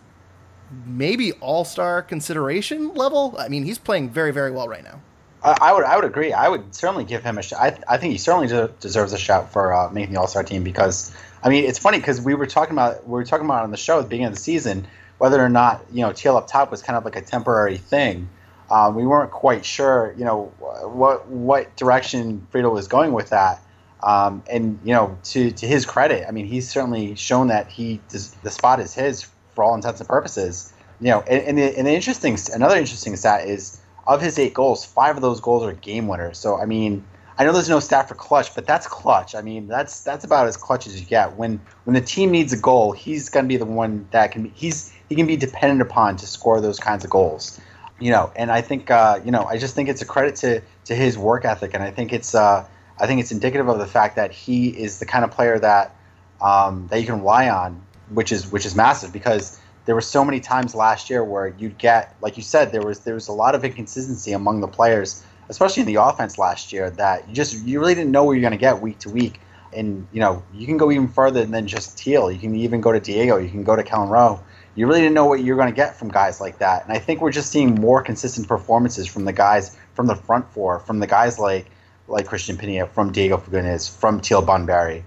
[0.87, 3.35] maybe all star consideration level.
[3.39, 5.03] I mean, he's playing very, very well right now.
[5.45, 6.33] I, would, I would agree.
[6.33, 7.61] I would certainly give him a shot.
[7.61, 10.45] I, I think he certainly de- deserves a shout for uh, making the All Star
[10.45, 11.13] team because,
[11.43, 13.77] I mean, it's funny because we were talking about we were talking about on the
[13.77, 14.87] show at the beginning of the season
[15.19, 18.29] whether or not you know Teal up top was kind of like a temporary thing.
[18.71, 23.61] Um, we weren't quite sure, you know, what what direction Friedel was going with that.
[24.03, 28.01] Um, and you know, to to his credit, I mean, he's certainly shown that he
[28.09, 30.73] the spot is his for all intents and purposes.
[31.01, 34.55] You know, and, and, the, and the interesting another interesting stat is of his eight
[34.55, 36.39] goals, five of those goals are game winners.
[36.39, 37.05] So I mean,
[37.39, 39.35] I know there's no stat for clutch, but that's clutch.
[39.35, 41.37] I mean, that's that's about as clutch as you get.
[41.37, 44.45] When when the team needs a goal, he's going to be the one that can
[44.45, 47.61] be he's he can be dependent upon to score those kinds of goals.
[47.99, 50.61] You know, and I think uh, you know, I just think it's a credit to
[50.87, 52.67] to his work ethic, and I think it's uh,
[52.99, 55.97] I think it's indicative of the fact that he is the kind of player that
[56.41, 60.25] um, that you can rely on, which is which is massive because there were so
[60.25, 63.33] many times last year where you'd get, like you said, there was there was a
[63.33, 67.65] lot of inconsistency among the players, especially in the offense last year, that you just
[67.65, 69.41] you really didn't know what you're going to get week to week.
[69.75, 72.31] And you know you can go even further than just Teal.
[72.31, 73.39] You can even go to Diego.
[73.39, 74.41] You can go to Kelyn Rowe.
[74.75, 76.85] You really didn't know what you're going to get from guys like that.
[76.85, 80.51] And I think we're just seeing more consistent performances from the guys from the front
[80.53, 81.67] four, from the guys like
[82.09, 85.05] like Cristian Penilla, from Diego Fagundez, from Teal Bunbury.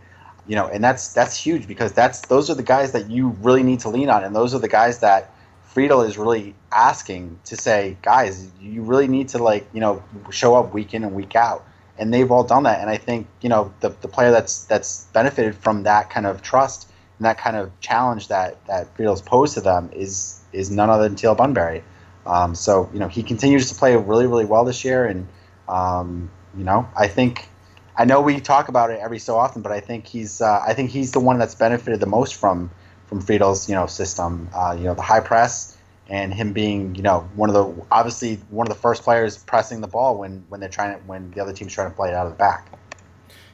[0.48, 3.63] You know, and that's that's huge because that's those are the guys that you really
[3.63, 5.35] need to lean on, and those are the guys that
[5.75, 10.55] Friedel is really asking to say, guys, you really need to like you know show
[10.55, 11.67] up week in and week out,
[11.99, 12.79] and they've all done that.
[12.79, 16.41] And I think you know the the player that's that's benefited from that kind of
[16.41, 20.89] trust and that kind of challenge that that Friedel's posed to them is is none
[20.89, 21.83] other than Teal Bunbury.
[22.25, 25.27] Um, so you know he continues to play really really well this year, and
[25.67, 27.49] um, you know, I think
[27.97, 30.73] I know we talk about it every so often, but I think he's uh, I
[30.73, 32.71] think he's the one that's benefited the most from
[33.08, 34.50] from Friedel's you know system.
[34.54, 38.36] Uh, you know, the high press and him being you know one of the obviously
[38.50, 41.41] one of the first players pressing the ball when when they're trying to when the
[41.41, 42.68] other team's trying to play it out of the back.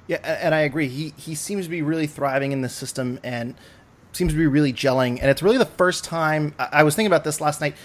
[0.07, 0.87] Yeah, and I agree.
[0.87, 3.55] He he seems to be really thriving in the system and
[4.13, 5.19] seems to be really gelling.
[5.21, 7.75] And it's really the first time I was thinking about this last night.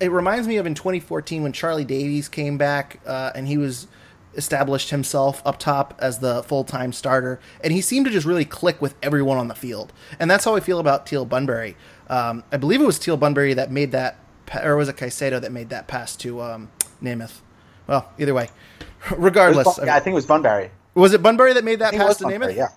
[0.00, 3.86] It reminds me of in 2014 when Charlie Davies came back uh, and he was
[4.34, 8.44] established himself up top as the full time starter, and he seemed to just really
[8.44, 9.92] click with everyone on the field.
[10.18, 11.76] And that's how I feel about Teal Bunbury.
[12.08, 14.18] Um, I believe it was Teal Bunbury that made that,
[14.62, 16.70] or was it Caicedo that made that pass to um,
[17.02, 17.40] Nemeth?
[17.86, 18.48] Well, either way,
[19.16, 20.70] regardless, I think it was Bunbury.
[20.94, 22.56] Was it Bunbury that made that pass to Bunbury, Nemeth?
[22.56, 22.68] Yeah.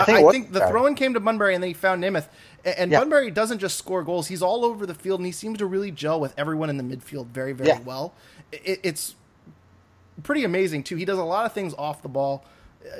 [0.00, 2.28] I think, I think the throw in came to Bunbury and then he found Nemeth.
[2.64, 3.00] And yeah.
[3.00, 5.90] Bunbury doesn't just score goals; he's all over the field, and he seems to really
[5.90, 7.80] gel with everyone in the midfield very, very yeah.
[7.80, 8.14] well.
[8.52, 9.14] It, it's
[10.22, 10.96] pretty amazing too.
[10.96, 12.44] He does a lot of things off the ball.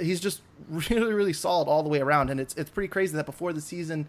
[0.00, 3.26] He's just really, really solid all the way around, and it's it's pretty crazy that
[3.26, 4.06] before the season,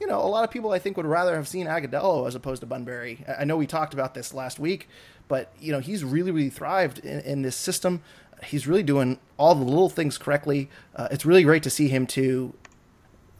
[0.00, 2.60] you know, a lot of people I think would rather have seen Agudelo as opposed
[2.60, 3.24] to Bunbury.
[3.38, 4.88] I know we talked about this last week,
[5.28, 8.02] but you know, he's really, really thrived in, in this system.
[8.44, 10.68] He's really doing all the little things correctly.
[10.96, 12.54] Uh, it's really great to see him too.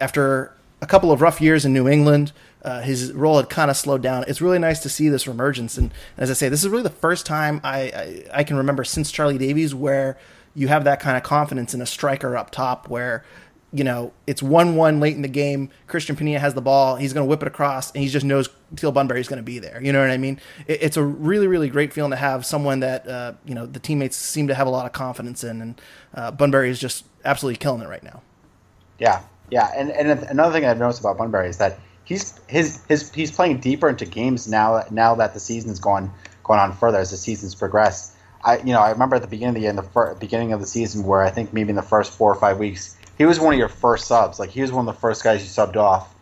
[0.01, 3.77] After a couple of rough years in New England, uh, his role had kind of
[3.77, 4.25] slowed down.
[4.29, 6.91] It's really nice to see this reemergence, and as I say, this is really the
[6.91, 10.19] first time I, I, I can remember since Charlie Davies where
[10.55, 13.25] you have that kind of confidence in a striker up top where
[13.75, 15.71] you know, it's 1 1 late in the game.
[15.89, 16.97] Cristian Penilla has the ball.
[16.97, 19.43] He's going to whip it across, and he just knows Teal Bunbury is going to
[19.43, 19.83] be there.
[19.83, 20.39] You know what I mean?
[20.67, 23.81] It, it's a really, really great feeling to have someone that, uh, you know, the
[23.81, 25.63] teammates seem to have a lot of confidence in.
[25.63, 25.81] And
[26.15, 28.21] uh, Bunbury is just absolutely killing it right now.
[28.99, 29.23] Yeah.
[29.53, 29.71] Yeah.
[29.77, 33.61] And, and another thing I've noticed about Bunbury is that he's his his he's playing
[33.61, 36.11] deeper into games now now that the season's gone
[36.49, 38.15] on further as the season's progressed.
[38.43, 40.55] I you know I remember at the beginning of the year, in the fir- beginning
[40.55, 43.27] of the season where I think maybe in the first four or five weeks he
[43.27, 44.39] was one of your first subs.
[44.39, 46.15] Like he was one of the first guys you subbed off.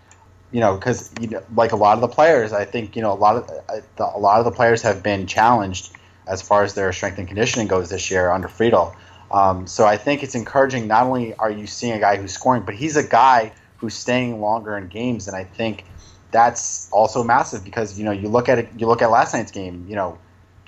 [0.51, 3.13] You know, because you know, like a lot of the players, I think you know
[3.13, 5.93] a lot of uh, the, a lot of the players have been challenged
[6.27, 8.93] as far as their strength and conditioning goes this year under Friedel.
[9.31, 10.89] Um, so I think it's encouraging.
[10.89, 14.41] Not only are you seeing a guy who's scoring, but he's a guy who's staying
[14.41, 15.85] longer in games, and I think
[16.31, 18.69] that's also massive because you know you look at it.
[18.77, 19.87] You look at last night's game.
[19.89, 20.19] You know,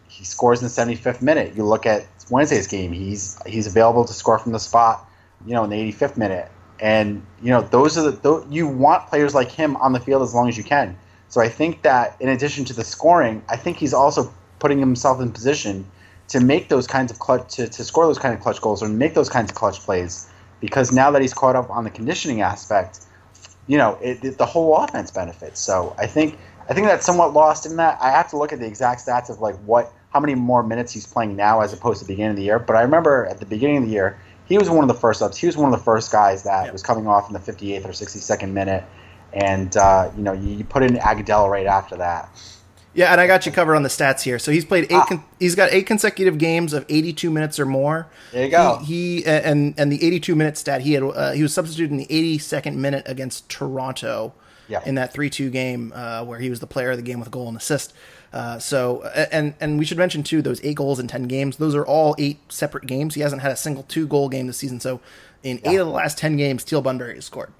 [0.08, 1.54] he scores in the 75th minute.
[1.56, 2.92] You look at Wednesday's game.
[2.92, 5.08] He's he's available to score from the spot.
[5.44, 6.48] You know, in the 85th minute,
[6.78, 10.22] and you know those are the those, you want players like him on the field
[10.22, 10.96] as long as you can.
[11.28, 15.20] So I think that in addition to the scoring, I think he's also putting himself
[15.20, 15.86] in position
[16.32, 18.88] to make those kinds of clutch to, to score those kind of clutch goals or
[18.88, 22.40] make those kinds of clutch plays because now that he's caught up on the conditioning
[22.40, 23.00] aspect,
[23.66, 25.60] you know, it, it, the whole offense benefits.
[25.60, 26.38] So I think
[26.70, 27.98] I think that's somewhat lost in that.
[28.00, 30.92] I have to look at the exact stats of like what how many more minutes
[30.92, 32.58] he's playing now as opposed to the beginning of the year.
[32.58, 35.20] But I remember at the beginning of the year, he was one of the first
[35.20, 35.36] ups.
[35.36, 36.72] He was one of the first guys that yep.
[36.72, 38.84] was coming off in the 58th or 62nd minute,
[39.34, 42.30] and uh, you know, you, you put in Agudelo right after that.
[42.94, 44.38] Yeah, and I got you covered on the stats here.
[44.38, 44.92] So he's played eight.
[44.92, 45.06] Ah.
[45.06, 48.08] Con- he's got eight consecutive games of 82 minutes or more.
[48.32, 48.78] There you go.
[48.84, 51.02] He, he and and the 82 minute stat he had.
[51.02, 54.34] Uh, he was substituted in the 82nd minute against Toronto.
[54.68, 54.80] Yeah.
[54.86, 57.30] In that 3-2 game uh, where he was the player of the game with a
[57.30, 57.92] goal and assist.
[58.32, 61.58] Uh, so, and and we should mention too those eight goals in ten games.
[61.58, 63.14] Those are all eight separate games.
[63.14, 64.80] He hasn't had a single two goal game this season.
[64.80, 65.00] So,
[65.42, 65.72] in yeah.
[65.72, 67.52] eight of the last ten games, Teal Bunbury has scored,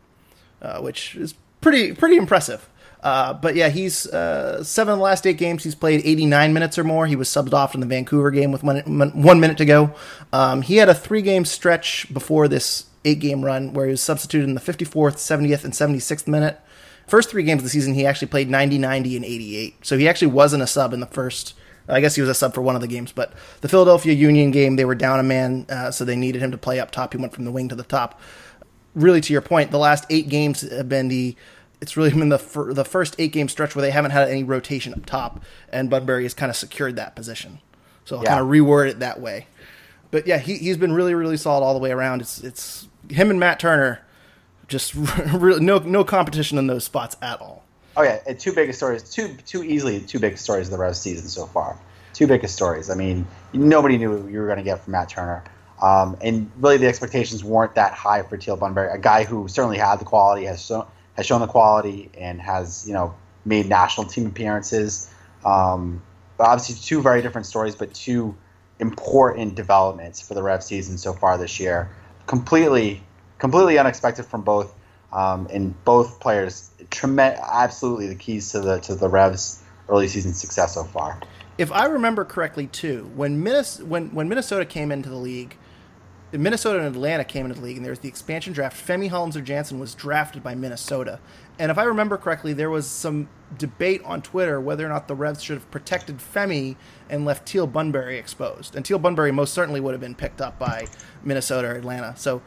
[0.62, 2.68] uh, which is pretty pretty impressive.
[3.02, 5.64] Uh, but yeah, he's uh, seven of the last eight games.
[5.64, 7.06] He's played 89 minutes or more.
[7.06, 8.78] He was subbed off in the Vancouver game with one,
[9.20, 9.94] one minute to go.
[10.32, 14.02] Um, he had a three game stretch before this eight game run where he was
[14.02, 16.60] substituted in the 54th, 70th, and 76th minute.
[17.08, 19.84] First three games of the season, he actually played 90, 90, and 88.
[19.84, 21.54] So he actually wasn't a sub in the first.
[21.88, 24.52] I guess he was a sub for one of the games, but the Philadelphia Union
[24.52, 27.12] game, they were down a man, uh, so they needed him to play up top.
[27.12, 28.20] He went from the wing to the top.
[28.94, 31.34] Really, to your point, the last eight games have been the
[31.82, 34.44] it's really been the fir- the first eight game stretch where they haven't had any
[34.44, 37.58] rotation up top, and Bunbury has kind of secured that position.
[38.04, 38.30] So I'll yeah.
[38.30, 39.48] kind of reword it that way.
[40.12, 42.20] But yeah, he he's been really really solid all the way around.
[42.20, 44.00] It's it's him and Matt Turner,
[44.68, 44.94] just
[45.34, 47.64] really no no competition in those spots at all.
[47.96, 51.00] Oh yeah, and two biggest stories, two two easily two biggest stories of the rest
[51.00, 51.76] of the season so far.
[52.12, 52.90] Two biggest stories.
[52.90, 55.42] I mean, nobody knew what you were going to get from Matt Turner.
[55.80, 59.78] Um, and really, the expectations weren't that high for Teal Bunbury, a guy who certainly
[59.78, 64.06] had the quality, has so, has shown the quality and has you know made national
[64.06, 65.10] team appearances.
[65.44, 66.02] Um,
[66.36, 68.36] but obviously, two very different stories, but two
[68.78, 71.90] important developments for the Rev season so far this year.
[72.26, 73.02] Completely,
[73.38, 74.74] completely unexpected from both,
[75.12, 76.70] um, and both players.
[77.02, 81.18] Absolutely the keys to the to the Revs early season success so far.
[81.58, 85.56] If I remember correctly, too, when Minnesota, when, when Minnesota came into the league,
[86.32, 88.76] Minnesota and Atlanta came into the league, and there was the expansion draft.
[88.86, 91.20] Femi Hollinger-Janzen was drafted by Minnesota,
[91.58, 95.14] and if I remember correctly, there was some debate on Twitter whether or not the
[95.14, 96.76] Revs should have protected Femi
[97.10, 98.74] and left Teal Bunbury exposed.
[98.74, 100.86] And Teal Bunbury most certainly would have been picked up by
[101.22, 102.16] Minnesota or Atlanta.
[102.16, 102.40] So,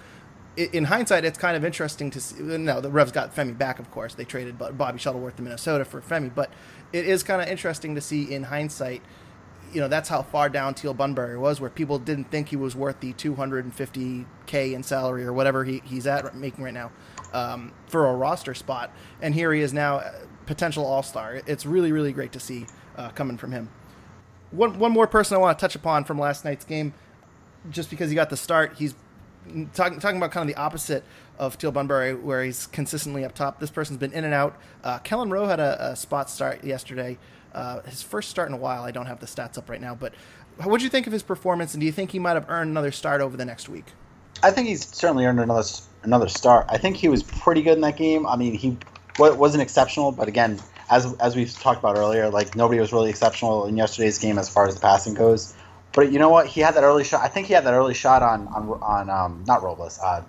[0.57, 2.41] in hindsight, it's kind of interesting to see.
[2.41, 4.15] No, the Revs got Femi back, of course.
[4.15, 6.49] They traded Bobby Shuttleworth to Minnesota for Femi, but
[6.93, 9.01] it is kind of interesting to see in hindsight
[9.73, 12.75] you know that's how far down Teal Bunbury was, where people didn't think he was
[12.75, 16.91] worth the 250k in salary or whatever he, he's at making right now
[17.33, 20.13] um, for a roster spot, and here he is now, uh,
[20.45, 21.41] potential All Star.
[21.45, 22.65] It's really really great to see
[22.97, 23.69] uh, coming from him.
[24.51, 26.93] One one more person I want to touch upon from last night's game,
[27.69, 28.75] just because he got the start.
[28.77, 28.95] He's
[29.73, 31.03] talking talking about kind of the opposite
[31.37, 33.59] of Teal Bunbury, where he's consistently up top.
[33.59, 34.57] This person's been in and out.
[34.83, 37.17] Uh, Kelyn Rowe had a, a spot start yesterday.
[37.55, 38.83] Uh, his first start in a while.
[38.83, 40.13] I don't have the stats up right now, but
[40.63, 42.69] what do you think of his performance, and do you think he might have earned
[42.69, 43.85] another start over the next week?
[44.43, 45.67] I think he's certainly earned another
[46.03, 46.65] another start.
[46.69, 48.27] I think he was pretty good in that game.
[48.27, 48.77] I mean, he
[49.17, 53.65] wasn't exceptional, but again, as as we talked about earlier, like nobody was really exceptional
[53.65, 55.55] in yesterday's game as far as the passing goes.
[55.93, 56.47] But you know what?
[56.47, 57.23] He had that early shot.
[57.23, 60.23] I think he had that early shot on on on um, not Robles, uh,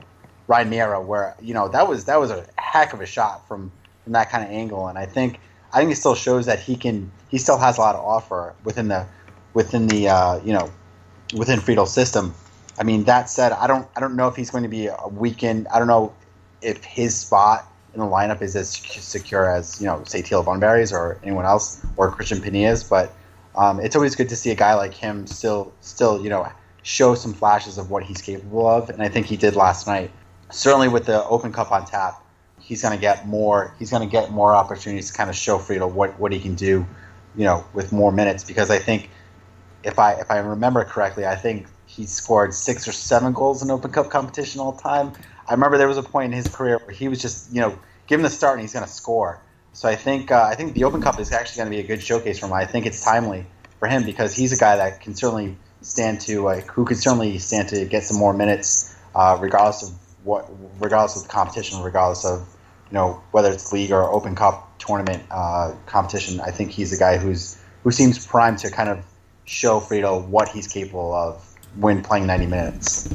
[0.47, 3.73] Ryan Meara, where you know that was that was a heck of a shot from
[4.05, 4.87] from that kind of angle.
[4.87, 5.41] And I think
[5.73, 7.11] I think it still shows that he can.
[7.29, 9.07] He still has a lot to offer within the
[9.55, 10.71] within the uh, you know
[11.35, 12.35] within Friedel's system.
[12.79, 15.09] I mean, that said, I don't I don't know if he's going to be a
[15.09, 15.67] weekend.
[15.69, 16.15] I don't know
[16.63, 20.93] if his spot in the lineup is as secure as you know, say Teal Bunbury's
[20.93, 22.85] or anyone else or Cristian Penilla's.
[22.85, 23.13] But
[23.55, 26.47] um, it's always good to see a guy like him still still you know
[26.83, 30.11] show some flashes of what he's capable of, and I think he did last night.
[30.51, 32.23] Certainly with the Open Cup on tap,
[32.61, 33.75] he's going to get more.
[33.79, 36.55] He's going to get more opportunities to kind of show Friedel what, what he can
[36.55, 36.87] do,
[37.37, 38.45] you know, with more minutes.
[38.45, 39.11] Because I think
[39.83, 43.71] if I if I remember correctly, I think he scored six or seven goals in
[43.71, 45.13] Open Cup competition all time.
[45.49, 47.79] I remember there was a point in his career where he was just you know
[48.07, 49.41] give him the start and he's going to score.
[49.73, 51.87] So I think uh, I think the Open Cup is actually going to be a
[51.87, 52.53] good showcase for him.
[52.53, 53.47] I think it's timely
[53.79, 57.39] for him because he's a guy that can certainly stand to like who can certainly
[57.39, 59.95] stand to get some more minutes, uh, regardless of
[60.25, 62.49] what, regardless of the competition, regardless of
[62.91, 66.41] you know whether it's league or Open Cup tournament uh, competition.
[66.41, 69.05] I think he's a guy who's who seems primed to kind of
[69.45, 71.43] show Friedel what he's capable of
[71.77, 73.15] when playing 90 minutes.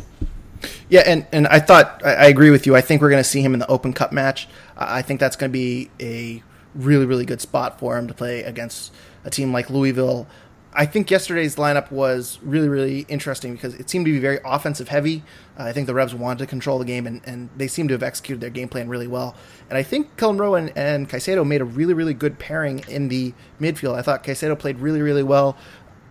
[0.90, 2.76] Yeah, and, and I thought I, I agree with you.
[2.76, 4.48] I think we're going to see him in the Open Cup match.
[4.78, 8.44] I think that's going to be a really really good spot for him to play
[8.44, 8.94] against
[9.26, 10.26] a team like Louisville
[10.74, 14.88] I think yesterday's lineup was really, really interesting because it seemed to be very offensive
[14.88, 15.24] heavy.
[15.60, 17.94] Uh, I think the Revs wanted to control the game, and, and they seem to
[17.94, 19.36] have executed their game plan really well.
[19.70, 23.10] And I think Kelyn Rowe and, and Caicedo made a really, really good pairing in
[23.10, 23.96] the midfield.
[23.96, 25.58] I thought Caicedo played really, really well,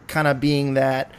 [0.09, 1.11] kind of being that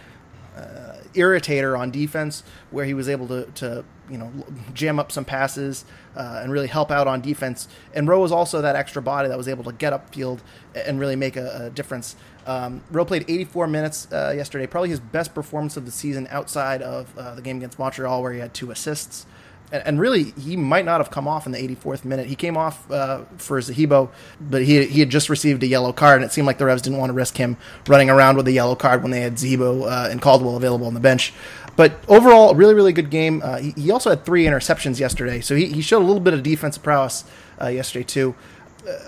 [0.55, 4.31] uh, irritator on defense, where he was able to, to you know
[4.73, 7.67] jam up some passes uh, and really help out on defense.
[7.93, 10.39] And Rowe was also that extra body that was able to get upfield
[10.75, 12.15] and really make a, a difference.
[12.45, 17.15] Um, played 84 minutes uh, yesterday, probably his best performance of the season outside of
[17.17, 19.25] uh, the game against Montreal, where he had two assists.
[19.71, 22.27] and, and, really he might not have come off in the 84th minute.
[22.27, 26.17] He came off uh, for Zahibo, but he he had just received a yellow card,
[26.17, 28.51] and it seemed like the Revs didn't want to risk him running around with a
[28.51, 31.33] yellow card when they had Zahibo uh, and Caldwell available on the bench.
[31.75, 33.41] But overall, really really good game.
[33.43, 36.33] Uh, he, he, also had three interceptions yesterday, so he, he showed a little bit
[36.33, 37.23] of defensive prowess
[37.61, 38.35] uh, yesterday too.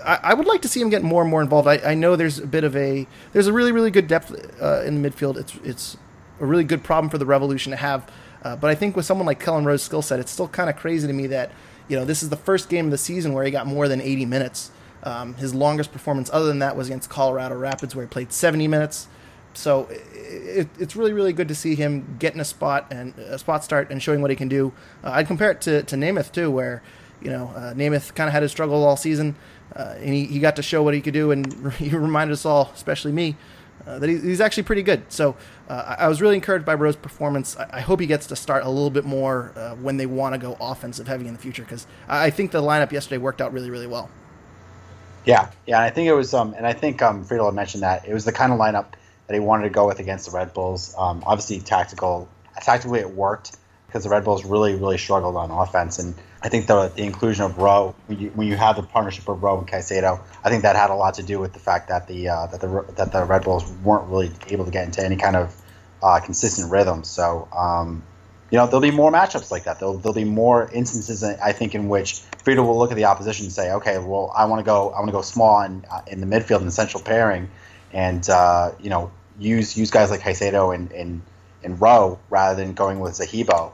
[0.04, 1.66] I, I, would like to see him get more and more involved.
[1.66, 4.82] I, I, know there's a bit of a there's a really really good depth uh,
[4.82, 5.36] in the midfield.
[5.36, 5.96] It's it's
[6.40, 8.10] a really good problem for the Revolution to have.
[8.42, 10.76] Uh, but I think with someone like Kelyn Rowe's skill set, it's still kind of
[10.76, 11.50] crazy to me that
[11.88, 14.00] you know this is the first game of the season where he got more than
[14.00, 14.70] 80 minutes.
[15.02, 18.68] Um, his longest performance, other than that, was against Colorado Rapids, where he played 70
[18.68, 19.06] minutes.
[19.52, 23.64] So it, it's really, really good to see him getting a spot and a spot
[23.64, 24.72] start and showing what he can do.
[25.02, 26.82] Uh, I'd compare it to, to Nemeth too, where
[27.20, 29.36] you know uh, Nemeth kind of had his struggle all season,
[29.76, 32.44] uh, and he, he got to show what he could do, and he reminded us
[32.44, 33.36] all, especially me,
[33.86, 35.10] uh, that he, he's actually pretty good.
[35.10, 35.36] So
[35.68, 37.56] uh, I was really encouraged by Rowe's performance.
[37.56, 40.34] I, I, hope he gets to start a little bit more uh, when they want
[40.34, 43.40] to go offensive heavy in the future because I, I think the lineup yesterday worked
[43.40, 44.08] out really, really well.
[45.24, 48.06] Yeah, yeah, I think it was, um, and I think um, Friedel had mentioned that
[48.06, 48.86] it was the kind of lineup
[49.26, 50.94] that he wanted to go with against the Red Bulls.
[50.98, 52.28] Um, obviously, tactical,
[52.60, 53.56] tactically it worked
[53.94, 57.44] because the Red Bulls really, really struggled on offense, and I think the, the inclusion
[57.44, 60.64] of Rowe, when you, when you have the partnership of Rowe and Caicedo, I think
[60.64, 63.12] that had a lot to do with the fact that the uh, that the that
[63.12, 65.54] the Red Bulls weren't really able to get into any kind of
[66.02, 67.04] uh, consistent rhythm.
[67.04, 68.02] So, um,
[68.50, 69.78] you know, there'll be more matchups like that.
[69.78, 73.46] There'll, there'll be more instances, I think, in which Friedel will look at the opposition
[73.46, 76.02] and say, okay, well, I want to go, I want to go small in, uh,
[76.08, 77.48] in the midfield and central pairing,
[77.92, 81.22] and uh, you know, use use guys like Caicedo and and
[81.62, 83.70] and Rowe rather than going with Zahibo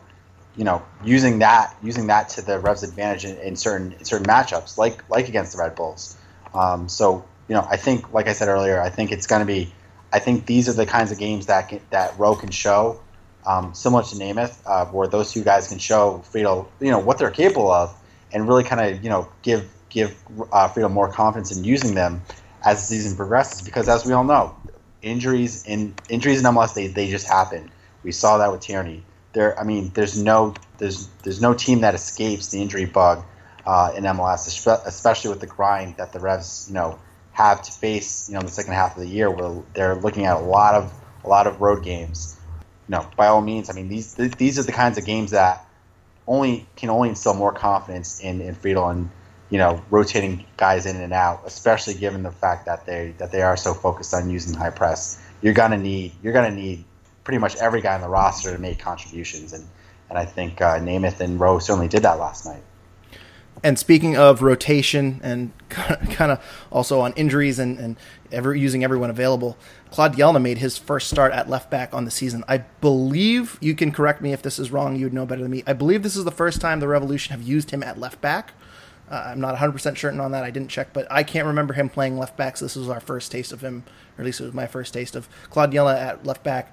[0.61, 4.27] you know, using that using that to the Revs' advantage in, in certain in certain
[4.27, 6.19] matchups, like like against the Red Bulls.
[6.53, 9.47] Um, so you know, I think, like I said earlier, I think it's going to
[9.47, 9.73] be.
[10.13, 13.01] I think these are the kinds of games that can, that Rowe can show,
[13.47, 17.17] um, similar to Nemeth, uh, where those two guys can show Friedel, you know, what
[17.17, 17.97] they're capable of,
[18.31, 20.15] and really kind of you know give give
[20.53, 22.21] uh, Friedel more confidence in using them
[22.67, 23.63] as the season progresses.
[23.63, 24.55] Because as we all know,
[25.01, 27.71] injuries in injuries in MLS they, they just happen.
[28.03, 29.59] We saw that with Tierney there.
[29.59, 33.25] I mean, there's no there's there's no team that escapes the injury bug
[33.67, 34.47] uh, in MLS,
[34.87, 36.99] especially with the grind that the Revs you know
[37.33, 38.29] have to face.
[38.29, 40.75] You know, in the second half of the year, where they're looking at a lot
[40.75, 40.93] of
[41.25, 42.39] a lot of road games.
[42.89, 45.67] You know, by all means, I mean these these are the kinds of games that
[46.27, 49.11] only can only instill more confidence in in Friedel and
[49.51, 53.43] you know rotating guys in and out, especially given the fact that they that they
[53.43, 55.21] are so focused on using high press.
[55.43, 56.85] You're gonna need you're gonna need
[57.31, 59.65] pretty much every guy on the roster to make contributions, and
[60.09, 62.61] and I think uh, Nemeth and Rowe certainly did that last night.
[63.63, 67.97] And speaking of rotation and kind of also on injuries and, and
[68.33, 69.57] ever using everyone available,
[69.93, 72.43] Claude Dielna made his first start at left back on the season.
[72.49, 74.97] I believe you can correct me if this is wrong.
[74.97, 75.63] You would know better than me.
[75.69, 78.55] I believe this is the first time the Revolution have used him at left back.
[79.09, 80.43] Uh, I'm not 100% certain on that.
[80.43, 82.57] I didn't check, but I can't remember him playing left back.
[82.57, 83.85] So this was our first taste of him,
[84.17, 86.73] or at least it was my first taste of Claude Dielna at left back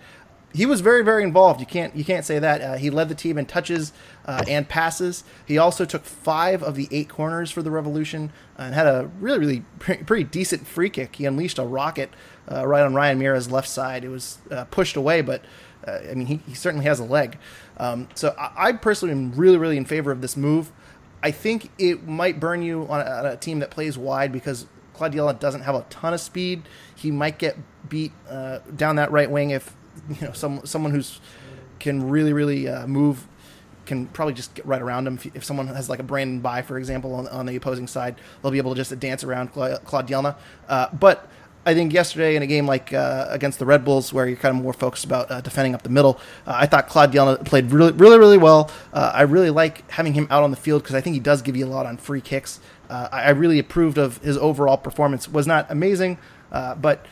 [0.54, 1.60] he was very very involved.
[1.60, 2.62] You can't you can't say that.
[2.62, 3.94] Uh, he led the team in touches
[4.26, 5.24] uh, and passes.
[5.46, 9.40] He also took five of the eight corners for the Revolution and had a really
[9.40, 11.18] really pretty, pretty decent free kick.
[11.18, 12.12] He unleashed a rocket
[12.52, 14.04] uh, right on Ryan Meara's left side.
[14.04, 15.44] It was uh, pushed away, but
[15.88, 17.38] uh, I mean he, he, certainly has a leg.
[17.78, 20.72] Um, so I, I, personally am really really in favor of this move.
[21.22, 24.66] I think it might burn you on a, on a team that plays wide because
[24.94, 26.64] Claude Dielna doesn't have a ton of speed.
[26.96, 29.76] He might get beat uh, down that right wing if
[30.10, 31.20] you know some someone who's
[31.80, 33.28] can really really uh, move
[33.88, 35.16] can probably just get right around him.
[35.16, 38.16] If, if, someone has like a Brandon Bye, for example, on, on, the opposing side,
[38.42, 40.36] they'll be able to just dance around Claude, Claude Dielna.
[40.68, 41.28] Uh, but
[41.66, 44.56] I think yesterday in a game like uh, against the Red Bulls, where you're kind
[44.56, 47.72] of more focused about uh, defending up the middle, uh, I thought Claude Dielna played
[47.72, 48.70] really, really, really well.
[48.94, 51.42] Uh, I really like having him out on the field because I think he does
[51.42, 52.60] give you a lot on free kicks.
[52.90, 55.28] Uh, I, I, really approved of his overall performance.
[55.28, 56.20] Was not amazing,
[56.52, 57.06] but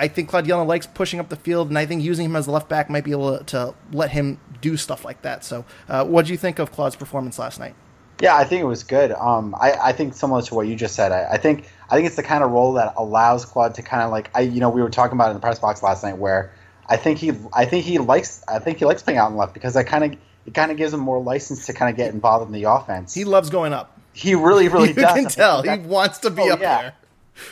[0.00, 2.46] I think Claude Dielna likes pushing up the field, and I think using him as
[2.46, 5.44] a left back might be able to, to let him do stuff like that.
[5.44, 7.74] So, uh, what do you think of Claude's performance last night?
[8.20, 9.12] Yeah, I think it was good.
[9.12, 11.12] Um, I, I, think similar to what you just said.
[11.12, 14.02] I, I, think I think it's the kind of role that allows Claude to kind
[14.02, 16.18] of like I you know we were talking about in the press box last night
[16.18, 16.52] where
[16.86, 19.54] I think he I think he likes I think he likes playing out in left
[19.54, 22.12] because I kind of it kind of gives him more license to kind of get
[22.12, 23.14] involved in the offense.
[23.14, 23.98] He loves going up.
[24.12, 25.14] He really really you does.
[25.14, 26.82] Can tell he wants to be oh, up yeah.
[26.82, 26.94] there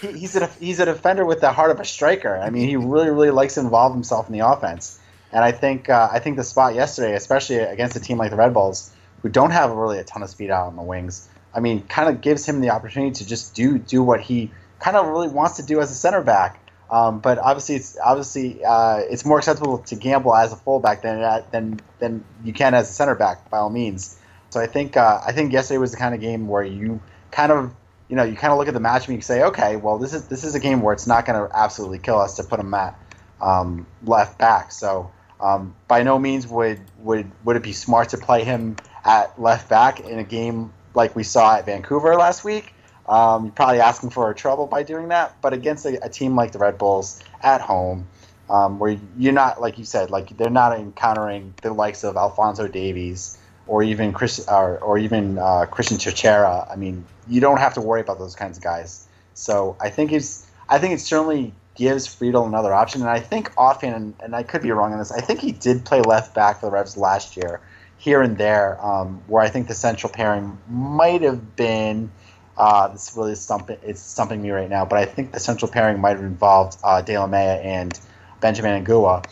[0.01, 2.37] he, he's a he's a defender with the heart of a striker.
[2.37, 4.99] I mean, he really really likes to involve himself in the offense.
[5.33, 8.37] And I think uh, I think the spot yesterday, especially against a team like the
[8.37, 8.91] Red Bulls,
[9.22, 12.09] who don't have really a ton of speed out on the wings, I mean, kind
[12.09, 15.57] of gives him the opportunity to just do do what he kind of really wants
[15.57, 16.61] to do as a center back.
[16.91, 21.45] Um, but obviously, it's obviously uh, it's more acceptable to gamble as a fullback than
[21.51, 24.18] than than you can as a center back by all means.
[24.51, 27.53] So I think uh, I think yesterday was the kind of game where you kind
[27.53, 27.74] of
[28.09, 30.14] you know you kind of look at the match and you say, okay, well this
[30.14, 32.59] is this is a game where it's not going to absolutely kill us to put
[32.59, 32.98] him at
[33.40, 34.72] um, left back.
[34.72, 39.40] So um, by no means would would would it be smart to play him at
[39.40, 42.74] left back in a game like we saw at Vancouver last week.
[43.06, 46.52] Um, you're probably asking for trouble by doing that, but against a, a team like
[46.52, 48.06] the Red Bulls at home,
[48.50, 52.68] um, where you're not like you said, like they're not encountering the likes of Alphonso
[52.68, 56.70] Davies or even Chris or, or even uh, Cristian Techera.
[56.70, 59.07] I mean, you don't have to worry about those kinds of guys.
[59.35, 63.53] So I think it's I think it certainly gives Friedel another option, and I think
[63.57, 66.35] often, and, and I could be wrong on this, I think he did play left
[66.35, 67.61] back for the Revs last year,
[67.99, 72.11] here and there, um, where I think the central pairing might have been.
[72.57, 76.01] Uh, this really stumping, it's stumping me right now, but I think the central pairing
[76.01, 77.99] might have involved uh, Delamea and
[78.41, 79.24] Benjamin Angoua.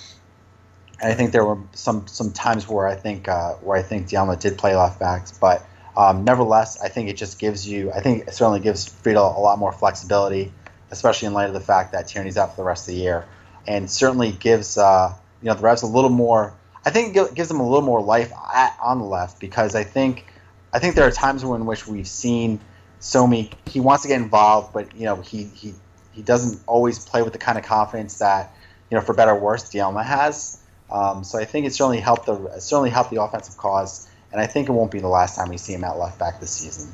[1.00, 4.06] And I think there were some some times where I think uh, where I think
[4.08, 5.66] Diallo did play left backs, but
[5.96, 7.90] um, nevertheless, I think it just gives you.
[7.92, 10.52] I think it certainly gives Friedel a lot more flexibility,
[10.90, 13.24] especially in light of the fact that Tierney's out for the rest of the year,
[13.66, 16.52] and certainly gives uh, you know the Revs a little more.
[16.84, 19.84] I think it gives them a little more life at, on the left because I
[19.84, 20.26] think
[20.72, 22.60] I think there are times in which we've seen
[23.00, 23.52] Somi.
[23.66, 25.74] He wants to get involved, but you know he he
[26.12, 28.52] he doesn't always play with the kind of confidence that
[28.90, 30.60] you know for better or worse Dielna has.
[30.90, 34.46] Um, so I think it certainly helped the certainly helped the offensive cause, and I
[34.46, 36.92] think it won't be the last time we see him at left back this season.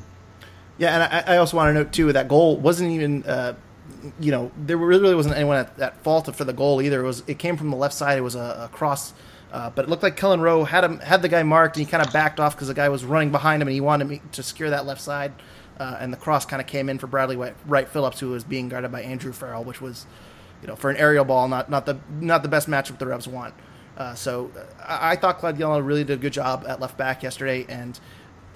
[0.77, 3.23] Yeah, and I, I also want to note too that goal wasn't even.
[3.23, 3.55] Uh,
[4.17, 7.01] you know, there really wasn't anyone at, at, fault for the goal either.
[7.01, 8.17] It was it came from the left side.
[8.17, 9.13] It was a, a cross,
[9.51, 11.91] uh, but it looked like Kelyn Rowe had him had the guy marked, and he
[11.91, 14.41] kind of backed off because the guy was running behind him, and he wanted to
[14.41, 15.33] secure that left side.
[15.77, 18.45] Uh, and the cross kind of came in for Bradley Wright, Wright Phillips, who was
[18.45, 20.05] being guarded by Andrew Farrell, which was,
[20.61, 23.27] you know, for an aerial ball, not not the not the best matchup the Revs
[23.27, 23.53] want.
[23.97, 27.65] Uh, so I, I thought Claude really did a good job at left back yesterday,
[27.69, 27.99] and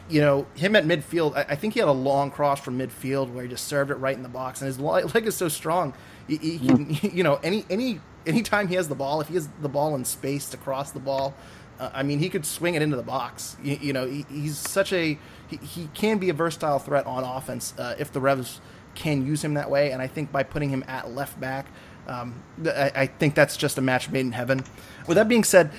[0.10, 1.36] you know him at midfield.
[1.36, 3.96] I, I, think he had a long cross from midfield where he just served it
[3.96, 5.94] right in the box, and his leg is so strong.
[6.28, 9.48] He, he can, you know, any any anytime he has the ball, if he has
[9.62, 11.34] the ball in space to cross the ball,
[11.80, 13.58] uh, I mean, he could swing it into the box.
[13.64, 15.18] You, you know, he, he's such a
[15.48, 18.60] he, he, can be a versatile threat on offense uh, if the Revs
[18.96, 19.92] can use him that way.
[19.92, 21.68] And I think by putting him at left back,
[22.08, 24.64] um, I, I, think that's just a match made in heaven.
[25.08, 25.72] With that being said,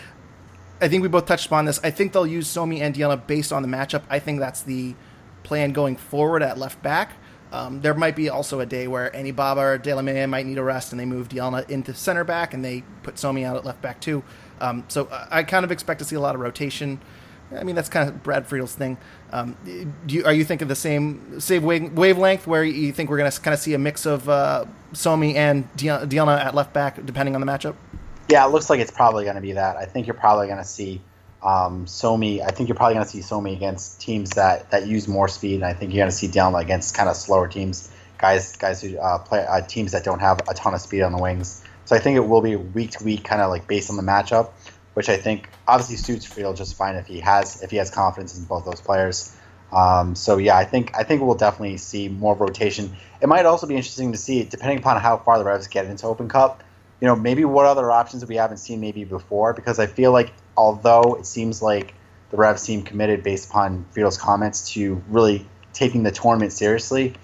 [0.80, 1.80] I think we both touched upon this.
[1.82, 4.02] I think they'll use Somi and Dielna based on the matchup.
[4.10, 4.94] I think that's the
[5.42, 7.12] plan going forward at left back.
[7.50, 10.92] Um, there might be also a day where Anibaba or Delamea might need a rest
[10.92, 14.00] and they move Dielna into center back and they put Somi out at left back
[14.00, 14.22] too.
[14.60, 17.00] Um, so I kind of expect to see a lot of rotation.
[17.56, 18.98] I mean, that's kind of Brad Friedel's thing.
[19.32, 19.56] Um,
[20.06, 23.40] do you, are you thinking the same same wavelength where you think we're going to
[23.40, 27.40] kind of see a mix of uh, Somi and Dielna at left back depending on
[27.40, 27.74] the matchup?
[28.28, 29.76] Yeah, it looks like it's probably going to be that.
[29.76, 31.00] I think you're probably going to see
[31.42, 32.42] um, Somi.
[32.42, 35.56] I think you're probably going to see Somi against teams that, that use more speed,
[35.56, 38.82] and I think you're going to see Dielna against kind of slower teams, guys guys
[38.82, 41.64] who uh, play uh, teams that don't have a ton of speed on the wings.
[41.84, 44.02] So I think it will be week to week, kind of like based on the
[44.02, 44.50] matchup
[44.98, 48.36] which I think obviously suits Friedel just fine if he has if he has confidence
[48.36, 49.32] in both those players.
[49.70, 52.96] Um, so yeah, I think I think we'll definitely see more rotation.
[53.20, 56.04] It might also be interesting to see, depending upon how far the Revs get into
[56.06, 56.64] Open Cup,
[57.00, 59.54] you know, maybe what other options we haven't seen maybe before.
[59.54, 61.94] Because I feel like although it seems like
[62.32, 67.14] the Revs seem committed based upon Friedel's comments to really taking the tournament seriously,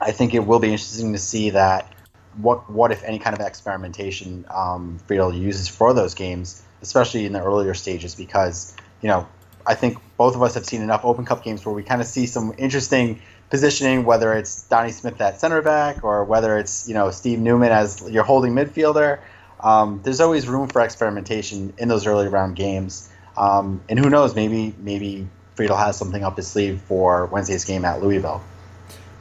[0.00, 1.92] I think it will be interesting to see that
[2.38, 7.32] what what if any kind of experimentation um, Friedel uses for those games especially in
[7.32, 9.26] the earlier stages, because you know
[9.66, 12.06] I think both of us have seen enough Open Cup games where we kind of
[12.06, 13.20] see some interesting
[13.50, 17.72] positioning, whether it's Donnie Smith at center back or whether it's you know Steve Neumann
[17.72, 19.20] as your holding midfielder.
[19.60, 24.34] Um, there's always room for experimentation in those early round games, um, and who knows,
[24.34, 28.42] maybe maybe Friedel has something up his sleeve for Wednesday's game at Louisville.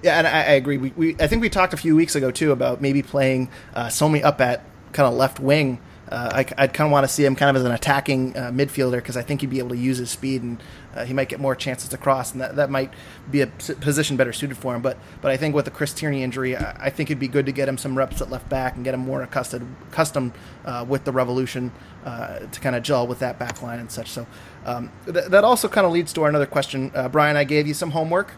[0.04, 0.78] Yeah, and I, I agree.
[0.78, 3.88] We, we, I think we talked a few weeks ago too about maybe playing uh,
[3.88, 5.80] Somi up at kind of left wing
[6.10, 8.52] uh, I, would kind of want to see him kind of as an attacking uh,
[8.52, 10.62] midfielder because I think he'd be able to use his speed and
[10.96, 12.92] uh, he might get more chances to cross, and that, that might
[13.30, 14.82] be a position better suited for him.
[14.82, 17.46] But but I think with the Chris Tierney injury, I, I think it'd be good
[17.46, 20.34] to get him some reps at left back and get him more accustomed accustomed
[20.66, 21.72] uh, with the Revolution
[22.06, 24.10] uh, to kind of gel with that back line and such.
[24.10, 24.26] So
[24.66, 27.38] um, th- that also kind of leads to our another question, uh, Brian.
[27.38, 28.32] I gave you some homework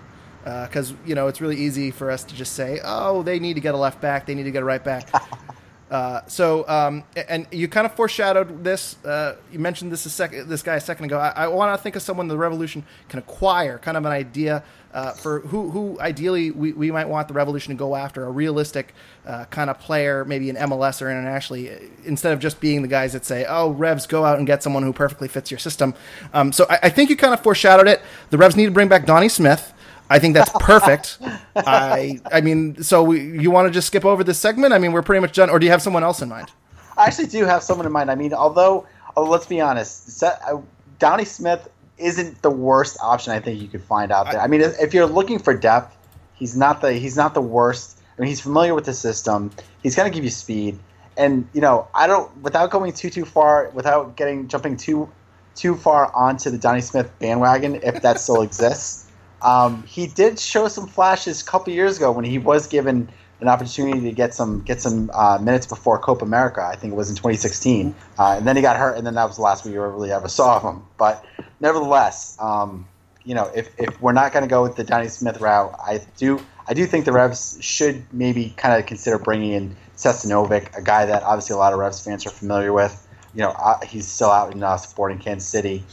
[0.44, 3.62] because you know it's really easy for us to just say, oh, they need to
[3.62, 5.10] get a left back, they need to get a right back.
[5.90, 9.04] Uh, so, um, and you kind of foreshadowed this.
[9.04, 11.18] Uh, you mentioned this a sec- this guy a second ago.
[11.18, 14.64] I, I want to think of someone the Revolution can acquire, kind of an idea
[14.94, 18.32] uh, for who, who ideally we, we might want the Revolution to go after, a
[18.32, 18.94] realistic
[19.26, 21.72] uh, kind of player, maybe an MLS or internationally,
[22.06, 24.84] instead of just being the guys that say, oh, Revs, go out and get someone
[24.84, 25.94] who perfectly fits your system.
[26.34, 28.02] Um, so I, I think you kind of foreshadowed it.
[28.30, 29.74] The Revs need to bring back Donnie Smith.
[30.10, 31.20] I think that's perfect.
[31.56, 34.74] I I mean, so we, you want to just skip over this segment?
[34.74, 35.50] I mean, we're pretty much done.
[35.50, 36.52] Or do you have someone else in mind?
[36.98, 38.12] I actually do have someone in mind.
[38.12, 40.60] I mean, although, although let's be honest, uh,
[40.98, 44.42] Donnie Smith isn't the worst option I think you could find out there.
[44.42, 45.96] I mean, if you're looking for depth,
[46.34, 48.00] he's not the he's not the worst.
[48.18, 49.52] I mean, he's familiar with the system.
[49.84, 50.80] He's going to give you speed,
[51.18, 55.10] and you know, I don't without going too too far, without getting jumping too
[55.56, 59.09] too far onto the Donnie Smith bandwagon, if that still exists.
[59.42, 63.10] Um, he did show some flashes a couple years ago when he was given
[63.42, 66.62] an opportunity to get some get some uh, minutes before Copa America.
[66.62, 69.26] I think it was in 2016, uh, and then he got hurt, and then that
[69.26, 70.84] was the last we really ever saw of him.
[70.98, 71.24] But
[71.60, 72.86] nevertheless, um,
[73.24, 76.02] you know, if, if we're not going to go with the Donnie Smith route, I
[76.18, 80.78] do I do think the Revs should maybe kind of consider bringing in Seth Sinovic,
[80.78, 83.08] a guy that obviously a lot of Revs fans are familiar with.
[83.34, 85.84] You know, uh, he's still out in uh, Sporting Kansas City.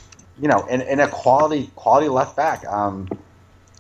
[0.41, 2.67] You know, and, and a quality quality left back.
[2.67, 3.09] Um,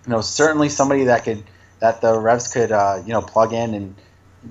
[0.07, 1.43] you know, certainly somebody that could
[1.81, 3.95] that the Revs could uh, you know plug in and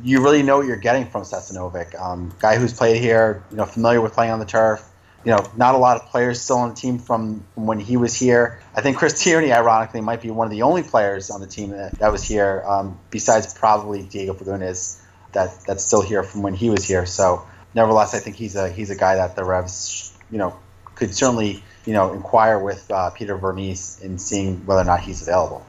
[0.03, 1.99] you really know what you're getting from Seth Sinovic.
[1.99, 4.83] Um, guy who's played here, you know, familiar with playing on the turf.
[5.23, 7.97] You know, not a lot of players still on the team from, from when he
[7.97, 8.59] was here.
[8.75, 11.71] I think Chris Tierney, ironically, might be one of the only players on the team
[11.71, 15.01] that, that was here, um, besides probably Diego Fagundez,
[15.31, 17.07] that that's still here from when he was here.
[17.07, 20.59] So, nevertheless, I think he's a he's a guy that the Revs, you know,
[20.93, 25.21] could certainly you know, inquire with uh, Peter Vermes in seeing whether or not he's
[25.21, 25.65] available.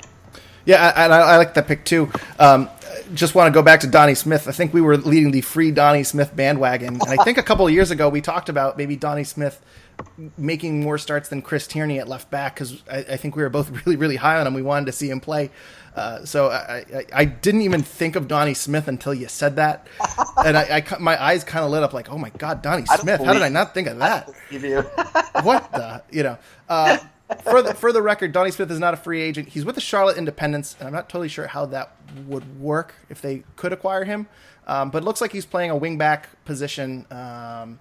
[0.65, 2.11] Yeah, and I, I, like that pick too.
[2.41, 2.69] Um,
[3.15, 4.49] just want to go back to Donnie Smith.
[4.49, 7.67] I think we were leading the free Donnie Smith bandwagon, and I think a couple
[7.67, 9.63] of years ago we talked about maybe Donnie Smith
[10.37, 13.49] making more starts than Chris Tierney at left back because I, I, think we were
[13.49, 14.55] both really, really high on him.
[14.55, 15.51] We wanted to see him play.
[15.95, 19.87] Uh, so I, I, I, didn't even think of Donnie Smith until you said that,
[20.45, 23.23] and I, my eyes kind of lit up like, oh my god, Donnie Smith!
[23.25, 24.31] How did I not think of that?
[25.43, 26.39] what the you know?
[26.69, 26.99] Uh,
[27.43, 29.49] for the for the record, Donnie Smith is not a free agent.
[29.49, 33.23] He's with the Charlotte Independence, and I'm not totally sure how that would work if
[33.23, 34.29] they could acquire him.
[34.67, 37.07] Um, but it looks like he's playing a wingback position.
[37.11, 37.81] Um,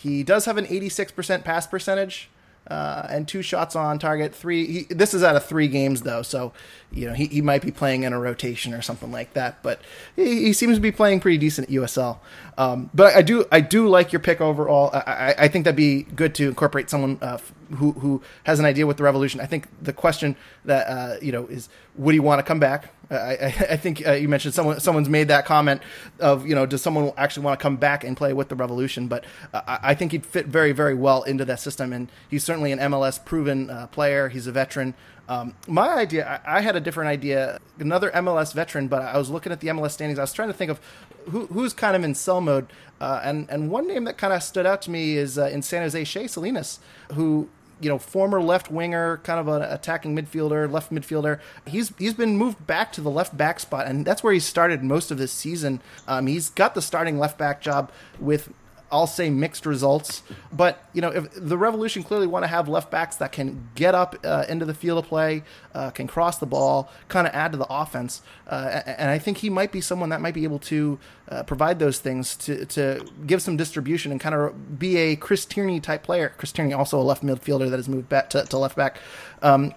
[0.00, 2.30] he does have an 86% pass percentage
[2.68, 4.34] uh, and two shots on target.
[4.34, 4.66] Three.
[4.66, 6.52] He, this is out of three games though, so
[6.92, 9.62] you know he, he might be playing in a rotation or something like that.
[9.62, 9.80] But
[10.14, 12.18] he, he seems to be playing pretty decent at USL.
[12.58, 14.90] Um, but I do I do like your pick overall.
[14.92, 17.38] I, I think that'd be good to incorporate someone uh,
[17.76, 19.40] who who has an idea with the revolution.
[19.40, 22.92] I think the question that uh, you know is would he want to come back?
[23.10, 23.14] I,
[23.70, 25.82] I, think uh, you mentioned someone someone's made that comment
[26.20, 29.08] of you know does someone actually want to come back and play with the revolution?
[29.08, 32.72] But uh, I, think he'd fit very very well into that system, and he's certainly
[32.72, 34.28] an MLS proven uh, player.
[34.28, 34.94] He's a veteran.
[35.28, 39.28] Um, my idea, I, I, had a different idea, another MLS veteran, but I was
[39.28, 40.18] looking at the MLS standings.
[40.18, 40.80] I was trying to think of
[41.26, 42.66] who, who's kind of in sell mode,
[42.98, 45.60] uh, and and one name that kind of stood out to me is uh, in
[45.60, 46.80] San Jose, Shea Salinas,
[47.12, 47.48] who
[47.80, 51.40] you know, former left winger, kind of an attacking midfielder, left midfielder.
[51.66, 54.82] He's he's been moved back to the left back spot, and that's where he started
[54.82, 55.80] most of this season.
[56.06, 58.52] Um, he's got the starting left back job with
[58.90, 60.22] I'll say mixed results.
[60.52, 63.94] But you know, if the Revolution clearly want to have left backs that can get
[63.94, 65.42] up uh, into the field of play,
[65.74, 69.38] uh, can cross the ball, kind of add to the offense, uh, and I think
[69.38, 73.06] he might be someone that might be able to uh, provide those things to to
[73.26, 76.32] give some distribution and kind of be a Chris Tierney type player.
[76.36, 78.98] Chris Tierney also a left midfielder that has moved back to, to left back.
[79.42, 79.74] Um,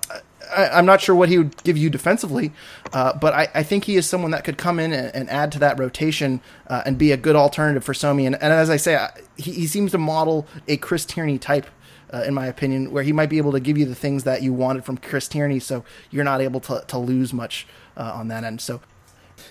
[0.50, 2.52] I, am not sure what he would give you defensively,
[2.94, 5.52] uh, but I, I, think he is someone that could come in and, and add
[5.54, 8.26] to that rotation uh, and be a good alternative for Somi.
[8.26, 11.68] And, and as I say, I, he, he, seems to model a Chris Tierney type,
[12.14, 14.42] uh, in my opinion, where he might be able to give you the things that
[14.42, 17.68] you wanted from Chris Tierney, so you're not able to, to lose much
[17.98, 18.62] uh, on that end.
[18.62, 18.82] So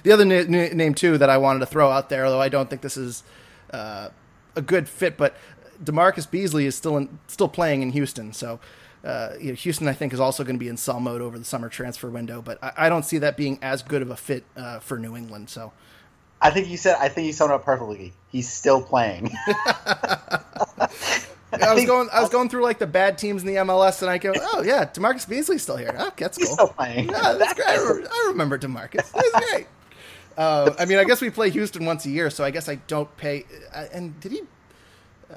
[0.02, 2.68] the other na- name too that I wanted to throw out there, although I don't
[2.68, 3.22] think this is
[3.72, 4.08] uh,
[4.56, 5.36] a good fit, but
[5.82, 8.60] DaMarcus Beasley is still in, still playing in Houston, so
[9.04, 11.38] uh, you know, Houston, I think, is also going to be in sell mode over
[11.38, 14.16] the summer transfer window, but I, I don't see that being as good of a
[14.16, 15.50] fit uh, for New England.
[15.50, 15.72] So,
[16.40, 18.12] I think you said I think you summed up perfectly.
[18.30, 19.30] He's still playing.
[21.52, 22.08] I was going.
[22.12, 24.62] I was going through like the bad teams in the MLS, and I go, "Oh
[24.62, 25.94] yeah, DaMarcus Beasley's still here.
[25.98, 26.46] Oh, that's cool.
[26.46, 27.08] He's still playing.
[27.08, 27.68] Yeah, that's great.
[27.68, 29.12] I remember, I remember DaMarcus.
[29.12, 29.66] That's great.
[30.36, 32.76] Uh, I mean, I guess we play Houston once a year, so I guess I
[32.76, 33.44] don't pay.
[33.74, 34.42] Uh, and did he?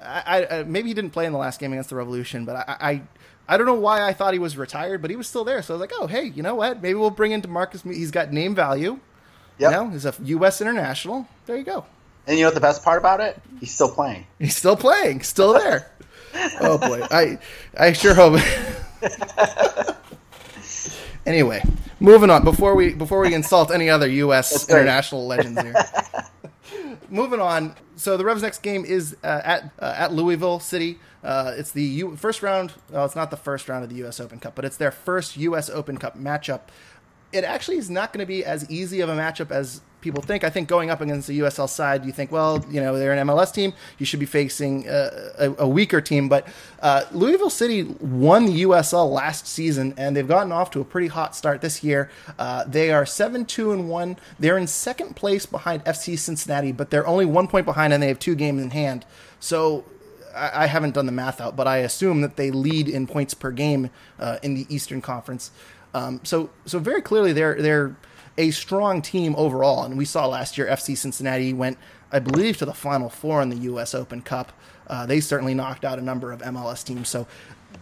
[0.02, 2.56] I, I, uh, maybe he didn't play in the last game against the Revolution, but
[2.56, 3.02] I, I
[3.48, 5.62] I don't know why I thought he was retired, but he was still there.
[5.62, 6.82] So I was like, oh, hey, you know what?
[6.82, 7.84] Maybe we'll bring in DaMarcus.
[7.84, 9.00] He's got name value.
[9.60, 9.72] Yep.
[9.72, 10.62] You know, he's a U.S.
[10.62, 11.28] international.
[11.46, 11.86] There you go.
[12.26, 13.39] And you know what the best part about it?
[13.60, 14.26] He's still playing.
[14.39, 15.91] He's still playing, still there.
[16.62, 17.38] oh boy, I
[17.78, 18.39] I sure hope.
[21.26, 21.62] anyway,
[22.00, 22.44] moving on.
[22.44, 24.68] Before we before we insult any other U.S.
[24.70, 25.76] international legends here.
[27.14, 27.76] moving on.
[27.95, 30.99] So the Revs' next game is uh, at uh, at Louisville City.
[31.24, 32.74] Uh, it's the U- first round.
[32.89, 34.20] Well, it's not the first round of the U.S.
[34.20, 35.70] Open Cup, but it's their first U.S.
[35.70, 36.61] Open Cup matchup.
[37.32, 40.43] It actually is not going to be as easy of a matchup as people think.
[40.43, 43.28] I think going up against the USL side, you think, well, you know, they're an
[43.28, 43.74] MLS team.
[43.97, 46.30] You should be facing a, a, weaker team.
[46.30, 46.47] But
[46.82, 51.08] uh, Louisville City won the USL last season, and they've gotten off to a pretty
[51.08, 52.12] hot start this year.
[52.38, 54.18] Uh, they are seven two and one.
[54.38, 58.10] They're in second place behind FC Cincinnati, but they're only one point behind, and they
[58.10, 59.06] have two games in hand.
[59.39, 59.86] So
[60.36, 63.51] I, haven't done the math out, but I assume that they lead in points per
[63.51, 63.89] game
[64.20, 65.51] uh, in the Eastern Conference.
[65.93, 67.95] Um, so, so very clearly, they're they're
[68.38, 69.84] a strong team overall.
[69.84, 71.77] And we saw last year FC Cincinnati went,
[72.11, 73.93] I believe, to the Final Four in the U.S.
[73.93, 74.51] Open Cup.
[74.88, 77.09] Uh, they certainly knocked out a number of MLS teams.
[77.09, 77.27] So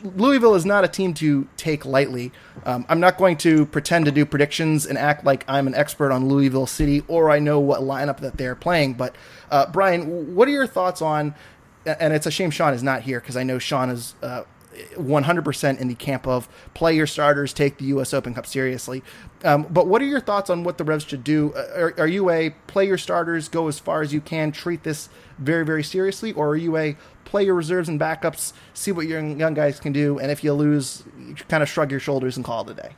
[0.03, 2.31] Louisville is not a team to take lightly.
[2.65, 6.11] Um, I'm not going to pretend to do predictions and act like I'm an expert
[6.11, 8.93] on Louisville City or I know what lineup that they're playing.
[8.93, 9.15] But
[9.49, 11.35] uh, Brian, what are your thoughts on?
[11.85, 14.43] And it's a shame Sean is not here because I know Sean is uh,
[14.93, 18.13] 100% in the camp of play your starters, take the U.S.
[18.13, 19.03] Open Cup seriously.
[19.43, 21.53] Um, but what are your thoughts on what the Revs should do?
[21.55, 24.83] Uh, are, are, you a play your starters, go as far as you can, treat
[24.83, 26.31] this very, very seriously?
[26.33, 29.93] Or are you a play your reserves and backups, see what your young guys can
[29.93, 32.73] do, and if you lose, you kind of shrug your shoulders and call it a
[32.81, 32.91] day?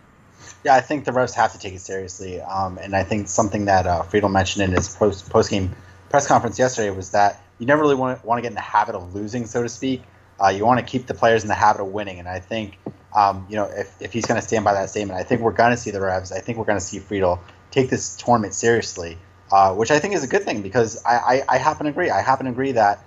[0.66, 2.42] Yeah, I think the Revs have to take it seriously.
[2.42, 5.74] Um, and I think something that uh, Friedel mentioned in his post post game
[6.10, 8.62] press conference yesterday was that you never really want to, want to get in the
[8.62, 10.02] habit of losing, so to speak.
[10.44, 12.78] Uh, you want to keep the players in the habit of winning, and I think
[13.16, 15.52] um, you know if, if he's going to stand by that statement, I think we're
[15.52, 16.32] going to see the Revs.
[16.32, 17.42] I think we're going to see Friedel
[17.72, 19.18] take this tournament seriously,
[19.52, 22.10] uh, which I think is a good thing because I, I, I happen to agree.
[22.10, 23.06] I happen to agree that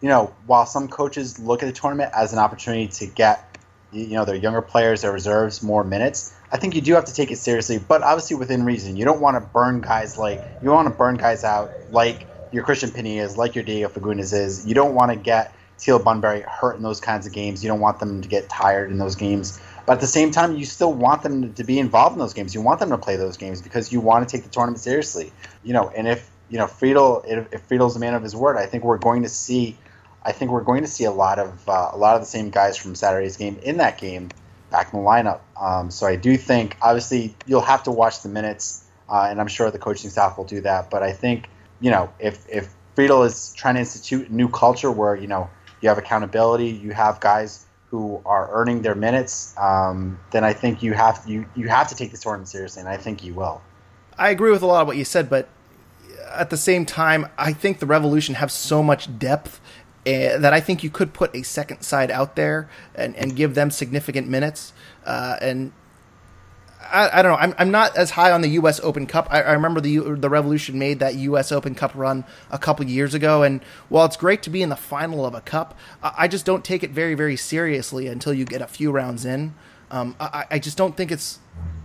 [0.00, 3.58] you know while some coaches look at the tournament as an opportunity to get
[3.92, 6.34] you know their younger players, their reserves, more minutes.
[6.50, 8.96] I think you do have to take it seriously, but obviously within reason.
[8.96, 12.64] You don't want to burn guys like you want to burn guys out like your
[12.64, 14.66] Cristian Penilla is, like your Diego Fagundez is.
[14.66, 17.62] You don't want to get Teal Bunbury hurt in those kinds of games.
[17.62, 19.60] You don't want them to get tired in those games.
[19.84, 22.54] But at the same time, you still want them to be involved in those games.
[22.54, 25.32] You want them to play those games because you want to take the tournament seriously.
[25.62, 28.56] You know, and if you know Friedel, if, if Friedel's a man of his word,
[28.56, 29.76] I think we're going to see,
[30.24, 32.50] I think we're going to see a lot of uh, a lot of the same
[32.50, 34.30] guys from Saturday's game in that game
[34.70, 35.40] back in the lineup.
[35.60, 39.48] Um, so I do think, obviously, you'll have to watch the minutes, uh, and I'm
[39.48, 40.90] sure the coaching staff will do that.
[40.90, 41.48] But I think,
[41.80, 45.48] you know, if if Friedel is trying to institute a new culture where you know
[45.80, 50.82] you have accountability, you have guys who are earning their minutes, um, then I think
[50.82, 53.62] you have you you have to take this tournament seriously, and I think you will.
[54.18, 55.48] I agree with a lot of what you said, but
[56.32, 59.60] at the same time, I think the Revolution have so much depth
[60.06, 63.54] uh, that I think you could put a second side out there and, and give
[63.54, 64.72] them significant minutes.
[65.04, 65.72] Uh, and
[66.92, 67.38] I, I, don't know.
[67.38, 68.80] I'm, I'm not as high on the U.S.
[68.80, 69.28] Open Cup.
[69.30, 71.52] I, I, remember the the Revolution made that U.S.
[71.52, 74.76] Open Cup run a couple years ago, and while it's great to be in the
[74.76, 78.44] final of a cup, I, I just don't take it very very seriously until you
[78.44, 79.54] get a few rounds in.
[79.90, 81.38] Um, I, I just don't think it's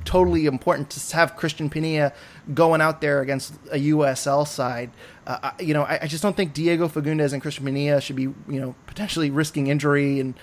[0.05, 2.13] totally important to have Cristian Penilla
[2.53, 4.89] going out there against a USL side.
[5.27, 8.23] Uh, you know, I, I, just don't think Diego Fagundez and Cristian Penilla should be,
[8.23, 10.33] you know, potentially risking injury and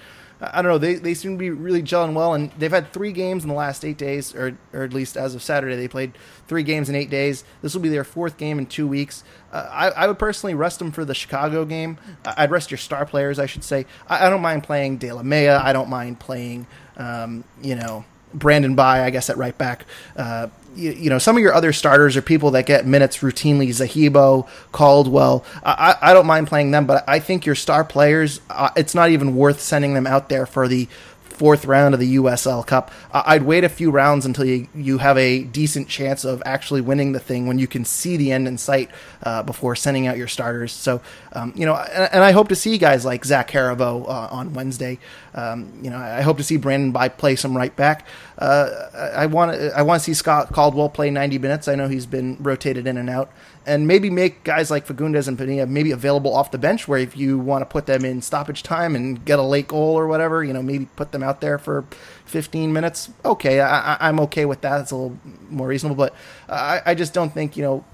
[0.41, 0.79] I don't know.
[0.79, 3.57] They, they seem to be really gelling well, and they've had three games in the
[3.57, 6.13] last eight days, or or at least as of Saturday, they played
[6.47, 7.43] three games in eight days.
[7.61, 9.25] This will be their fourth game in two weeks.
[9.53, 11.99] Uh, I, I would personally rest them for the Chicago game.
[12.25, 13.87] I'd rest your star players, I should say.
[14.09, 15.61] I, I don't mind playing Delamea.
[15.61, 16.67] I don't mind playing,
[16.97, 19.87] um, you know, Brandon Bye, I guess, at right back.
[20.17, 23.69] Uh, you, you, know, some of your other starters are people that get minutes routinely.
[23.69, 25.45] Zahibo, Caldwell.
[25.65, 29.11] I, I don't mind playing them, but I think your star players, uh, it's not
[29.11, 30.89] even worth sending them out there for the
[31.39, 32.91] fourth round of the USL Cup.
[33.13, 36.81] Uh, I'd wait a few rounds until you, you have a decent chance of actually
[36.81, 38.91] winning the thing when you can see the end in sight
[39.23, 40.73] uh, before sending out your starters.
[40.73, 41.01] So,
[41.33, 44.99] um, you know, and, and, I hope to see guys like Zahibo uh, on Wednesday.
[45.35, 48.07] Um, you know, I hope to see Brandon Bye play some right back.
[48.37, 51.69] Uh, I want I want to see Scott Caldwell play 90 minutes.
[51.69, 53.31] I know he's been rotated in and out
[53.69, 57.17] and maybe make guys like Fagundez and Penilla maybe available off the bench where if
[57.17, 60.43] you want to put them in stoppage time and get a late goal or whatever,
[60.43, 61.85] you know, maybe put them out there for
[62.25, 63.11] 15 minutes.
[63.25, 64.81] Okay, I, am okay with that.
[64.81, 65.19] It's a little
[65.51, 66.15] more reasonable, but
[66.49, 67.85] I, I just don't think, you know,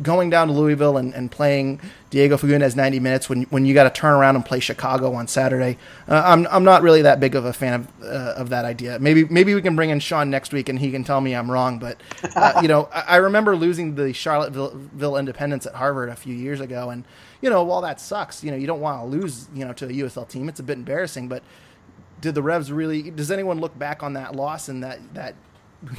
[0.00, 1.80] going down to Louisville and, and playing
[2.10, 5.26] Diego Fagundez 90 minutes when when you got to turn around and play Chicago on
[5.26, 5.76] Saturday.
[6.08, 8.98] Uh, I'm I'm not really that big of a fan of uh, of that idea.
[8.98, 11.50] Maybe maybe we can bring in Sean next week and he can tell me I'm
[11.50, 11.78] wrong.
[11.78, 12.00] But
[12.34, 16.60] uh, you know, I, I, remember losing the Charlottesville Independence at Harvard a few years
[16.60, 17.04] ago, and
[17.40, 19.86] you know, while that sucks, you know, you don't want to lose, you know, to
[19.86, 20.48] a USL team.
[20.48, 21.42] It's a bit embarrassing, but
[22.20, 23.10] did the Revs really?
[23.10, 25.34] Does anyone look back on that loss and that that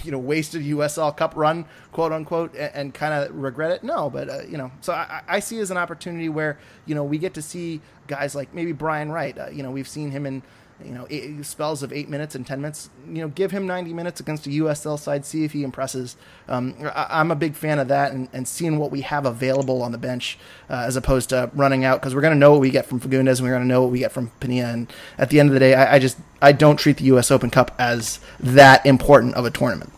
[0.04, 3.84] you know wasted USL Cup run, quote unquote, and, and kind of regret it?
[3.84, 7.04] No, but uh, you know, so I, I, see as an opportunity where you know
[7.04, 9.38] we get to see guys like maybe Brian Wright.
[9.38, 10.44] Uh, you know, we've seen him in
[10.86, 12.90] you know eight, spells of eight minutes and ten minutes.
[13.08, 16.16] You know, give him ninety minutes against a USL side, see if he impresses.
[16.48, 19.82] Um, I, am a big fan of that and, and, seeing what we have available
[19.82, 20.38] on the bench
[20.70, 23.00] uh, as opposed to running out because we're going to know what we get from
[23.00, 24.74] Fagundez and we're going to know what we get from Penilla.
[24.74, 27.32] And at the end of the day, I, I, just I don't treat the U.S.
[27.32, 29.94] Open Cup as that important of a tournament.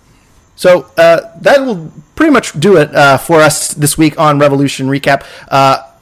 [0.55, 4.87] So uh, that will pretty much do it uh, for us this week on Revolution
[4.87, 5.25] Recap.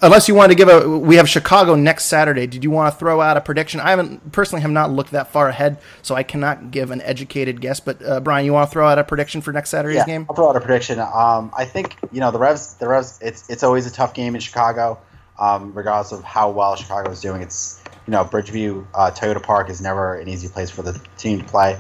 [0.04, 2.46] Unless you want to give a, we have Chicago next Saturday.
[2.46, 3.80] Did you want to throw out a prediction?
[3.80, 7.62] I haven't personally have not looked that far ahead, so I cannot give an educated
[7.62, 7.80] guess.
[7.80, 10.26] But uh, Brian, you want to throw out a prediction for next Saturday's yeah, game?
[10.30, 11.00] I'll throw out a prediction.
[11.00, 12.74] Um, I think you know the Revs.
[12.74, 13.18] The Revs.
[13.22, 15.00] It's it's always a tough game in Chicago,
[15.40, 17.42] um, regardless of how well Chicago is doing.
[17.42, 21.40] It's you know Bridgeview uh, Toyota Park is never an easy place for the team
[21.40, 21.80] to play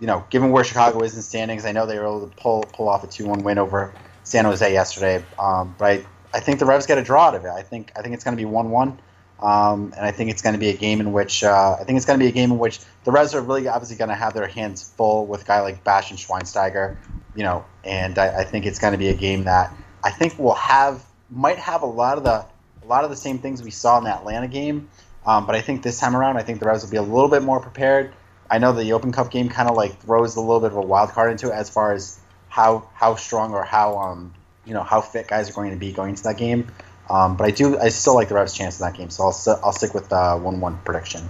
[0.00, 2.64] you know, given where Chicago is in standings, I know they were able to pull
[2.72, 3.94] pull off a two one win over
[4.24, 5.24] San Jose yesterday.
[5.38, 6.04] Um, but I,
[6.34, 7.48] I think the Revs get a draw out of it.
[7.50, 8.98] I think I think it's going to be one one.
[9.40, 11.96] Um, and I think it's going to be a game in which uh, I think
[11.96, 14.14] it's going to be a game in which the Revs are really obviously going to
[14.14, 16.96] have their hands full with a guy like Bastian Schweinsteiger,
[17.34, 20.38] you know, and I, I think it's going to be a game that I think
[20.38, 22.46] will have might have a lot of the
[22.82, 24.88] a lot of the same things we saw in the Atlanta game,
[25.26, 27.28] um, but I think this time around I think the Revs will be a little
[27.28, 28.12] bit more prepared.
[28.50, 30.76] I know that the Open Cup game kind of like throws a little bit of
[30.76, 32.18] a wild card into it as far as
[32.48, 35.92] how how strong or how um you know how fit guys are going to be
[35.92, 36.68] going into that game.
[37.10, 39.60] Um, but I do I still like the Revs' chance in that game, so I'll
[39.64, 41.28] I'll stick with the one one prediction.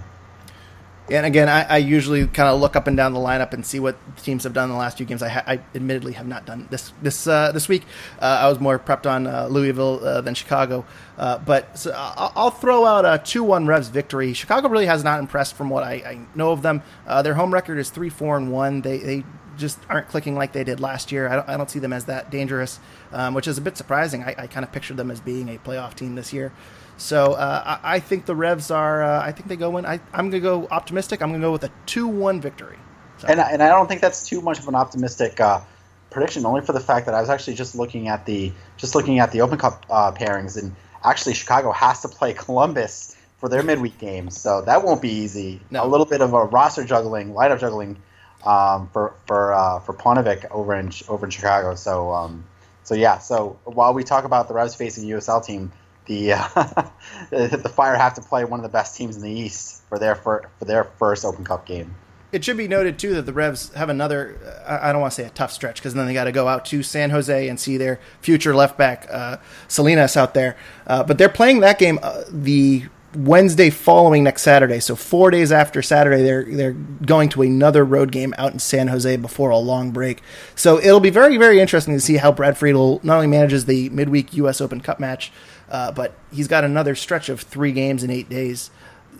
[1.07, 3.79] And again, I, I usually kind of look up and down the lineup and see
[3.79, 5.21] what teams have done in the last few games.
[5.21, 7.83] I, ha- I admittedly have not done this this uh, this week.
[8.19, 10.83] Uh, I was more prepped on uh, Louisville uh, than Chicago,
[11.19, 14.33] uh, but so I'll, throw out a two-one Revs victory.
[14.33, 16.81] Chicago really has not impressed from what I, I know of them.
[17.05, 18.81] Uh, their home record is three four and one.
[18.81, 19.23] They they
[19.57, 21.27] just aren't clicking like they did last year.
[21.27, 22.79] I don't, I don't see them as that dangerous,
[23.11, 24.23] um, which is a bit surprising.
[24.23, 26.51] I, I kind of pictured them as being a playoff team this year.
[26.97, 29.03] So uh, I, I, think the Revs are.
[29.03, 29.85] Uh, I think they go in.
[29.85, 31.21] I, am going to go optimistic.
[31.21, 32.77] I'm going to go with a two-one victory.
[33.17, 33.27] So.
[33.27, 35.61] And and I don't think that's too much of an optimistic uh,
[36.09, 39.19] prediction, only for the fact that I was actually just looking at the just looking
[39.19, 43.63] at the Open Cup uh, pairings, and actually Chicago has to play Columbus for their
[43.63, 45.61] midweek game, so that won't be easy.
[45.71, 45.85] No.
[45.85, 47.97] A little bit of a roster juggling, lineup juggling
[48.45, 51.75] um, for for uh, for Paunovic over in over in Chicago.
[51.75, 52.45] So um,
[52.83, 53.17] so yeah.
[53.17, 55.71] So while we talk about the Revs facing USL team
[56.05, 56.47] the uh,
[57.29, 60.15] the Fire have to play one of the best teams in the East for their
[60.15, 61.95] for, for their first Open Cup game.
[62.31, 64.37] It should be noted too that the Revs have another.
[64.67, 66.65] I don't want to say a tough stretch because then they got to go out
[66.65, 69.37] to San Jose and see their future left back uh,
[69.67, 70.57] Salinas out there.
[70.85, 72.85] Uh, but they're playing that game uh, the
[73.15, 74.79] Wednesday following next Saturday.
[74.79, 78.87] So four days after Saturday, they're they're going to another road game out in San
[78.89, 80.21] Jose before a long break.
[80.55, 83.89] So it'll be very very interesting to see how Brad Friedel not only manages the
[83.89, 84.61] midweek U.S.
[84.61, 85.31] Open Cup match
[85.69, 88.69] uh, but he's got another stretch of three games in eight days.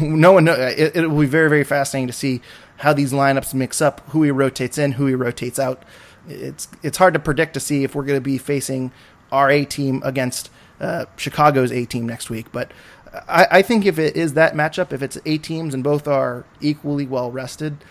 [0.00, 2.40] No one, know, it, it will be very, very fascinating to see
[2.78, 5.82] how these lineups mix up, who he rotates in, who he rotates out.
[6.26, 8.92] It's it's hard to predict to see if we're going to be facing
[9.30, 10.48] our A team against
[10.80, 12.50] uh, Chicago's A team next week.
[12.50, 12.72] But
[13.28, 16.44] I, I, think if it is that matchup, if it's eight teams and both are
[16.60, 17.84] equally well rested,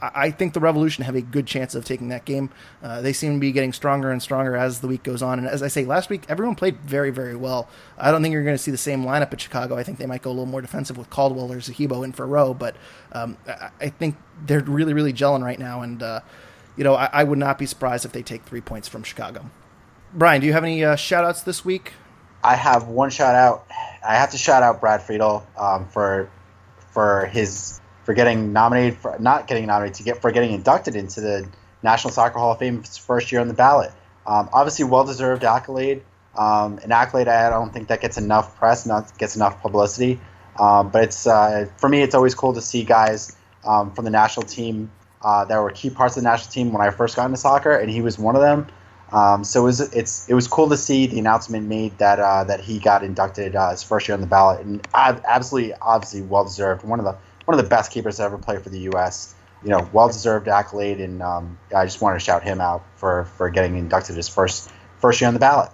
[0.00, 2.50] I think the Revolution have a good chance of taking that game.
[2.82, 5.40] Uh, they seem to be getting stronger and stronger as the week goes on.
[5.40, 7.68] And as I say, last week everyone played very, very well.
[7.96, 9.76] I don't think you're going to see the same lineup at Chicago.
[9.76, 12.26] I think they might go a little more defensive with Caldwell or Zahibo in for
[12.26, 12.54] Rowe.
[12.54, 12.76] But
[13.12, 13.36] um,
[13.80, 14.16] I think
[14.46, 15.82] they're really, really gelling right now.
[15.82, 16.20] And uh,
[16.76, 19.50] you know, I, I, would not be surprised if they take three points from Chicago.
[20.14, 21.94] Brian, do you have any uh, shout outs this week?
[22.42, 23.66] I have one shout out.
[24.06, 26.30] I have to shout out Brad Friedel um, for
[26.92, 31.20] for his for getting nominated for not getting nominated to get for getting inducted into
[31.20, 31.48] the
[31.82, 33.92] National Soccer Hall of Fame his first year on the ballot.
[34.26, 36.02] Um, obviously, well deserved accolade.
[36.36, 40.20] Um, an accolade I don't think that gets enough press, not gets enough publicity.
[40.58, 44.10] Um, but it's uh, for me, it's always cool to see guys um, from the
[44.10, 44.90] national team
[45.22, 47.76] uh, that were key parts of the national team when I first got into soccer,
[47.76, 48.68] and he was one of them.
[49.12, 52.44] Um, so it was it's it was cool to see the announcement made that uh,
[52.44, 56.44] that he got inducted uh, his first year on the ballot, and absolutely obviously well
[56.44, 56.84] deserved.
[56.84, 57.16] One of the
[57.48, 59.34] one of the best keepers to ever play for the U.S.
[59.64, 63.48] You know, well-deserved accolade, and um, I just wanted to shout him out for, for
[63.48, 65.70] getting inducted his first first year on the ballot.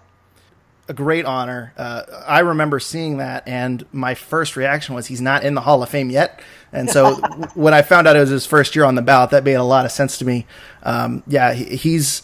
[0.89, 1.75] a great honor.
[1.77, 5.83] Uh, I remember seeing that, and my first reaction was he's not in the Hall
[5.83, 6.41] of Fame yet.
[6.73, 7.15] And so
[7.55, 9.65] when I found out it was his first year on the ballot, that made a
[9.65, 10.47] lot of sense to me.
[10.85, 12.23] Um, yeah, he, he's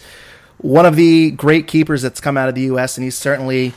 [0.62, 3.74] one of the great keepers that's come out of the U.S., and he's certainly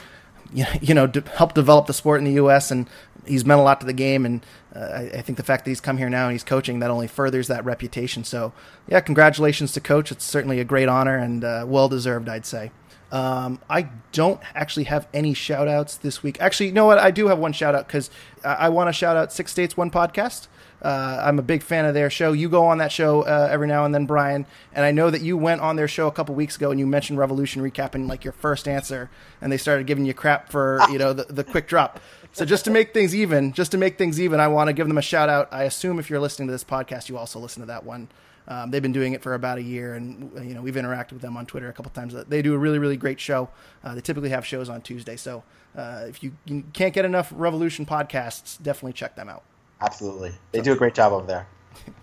[0.53, 2.69] you know helped develop the sport in the U.S.
[2.69, 2.88] and
[3.25, 4.25] he's meant a lot to the game.
[4.25, 6.79] And uh, I, I, think the fact that he's come here now and he's coaching
[6.79, 8.23] that only furthers that reputation.
[8.23, 8.53] So
[8.88, 10.11] yeah, congratulations to coach.
[10.11, 12.71] It's certainly a great honor and uh, well deserved, I'd say.
[13.11, 16.41] Um, I don't actually have any shout outs this week.
[16.41, 16.97] Actually, you know what?
[16.97, 18.09] I do have one shout out because
[18.43, 20.47] I, I want to shout out Six States One Podcast.
[20.84, 22.34] Uh, I'm a big fan of their show.
[22.34, 25.21] You go on that show uh, every now and then, Brian, and I know that
[25.21, 28.23] you went on their show a couple weeks ago and you mentioned Revolution recapping like
[28.23, 29.09] your first answer,
[29.41, 31.99] and they started giving you crap for you know the, the quick drop.
[32.34, 34.88] So just to make things even, just to make things even, I want to give
[34.88, 35.49] them a shout out.
[35.51, 38.09] I assume if you're listening to this podcast, you also listen to that one.
[38.47, 41.21] Um, they've been doing it for about a year, and you know we've interacted with
[41.21, 42.13] them on Twitter a couple times.
[42.27, 43.49] They do a really, really great show.
[43.84, 45.43] Uh, they typically have shows on Tuesday, so
[45.77, 49.43] uh, if you, you, can't get enough Revolution podcasts, definitely check them out.
[49.84, 51.47] Absolutely, they do a great job over there.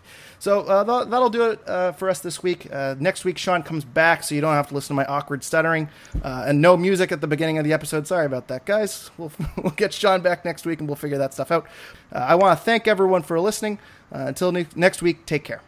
[0.40, 2.66] So uh, that'll do it uh, for us this week.
[2.72, 5.44] Uh, next week, Sean comes back, so you don't have to listen to my awkward
[5.44, 5.90] stuttering
[6.24, 8.06] uh, and no music at the beginning of the episode.
[8.06, 9.10] Sorry about that, guys.
[9.18, 11.66] We'll, we'll get Sean back next week and we'll figure that stuff out.
[12.10, 13.78] Uh, I want to thank everyone for listening.
[14.10, 15.60] Uh, until ne- next week, take care.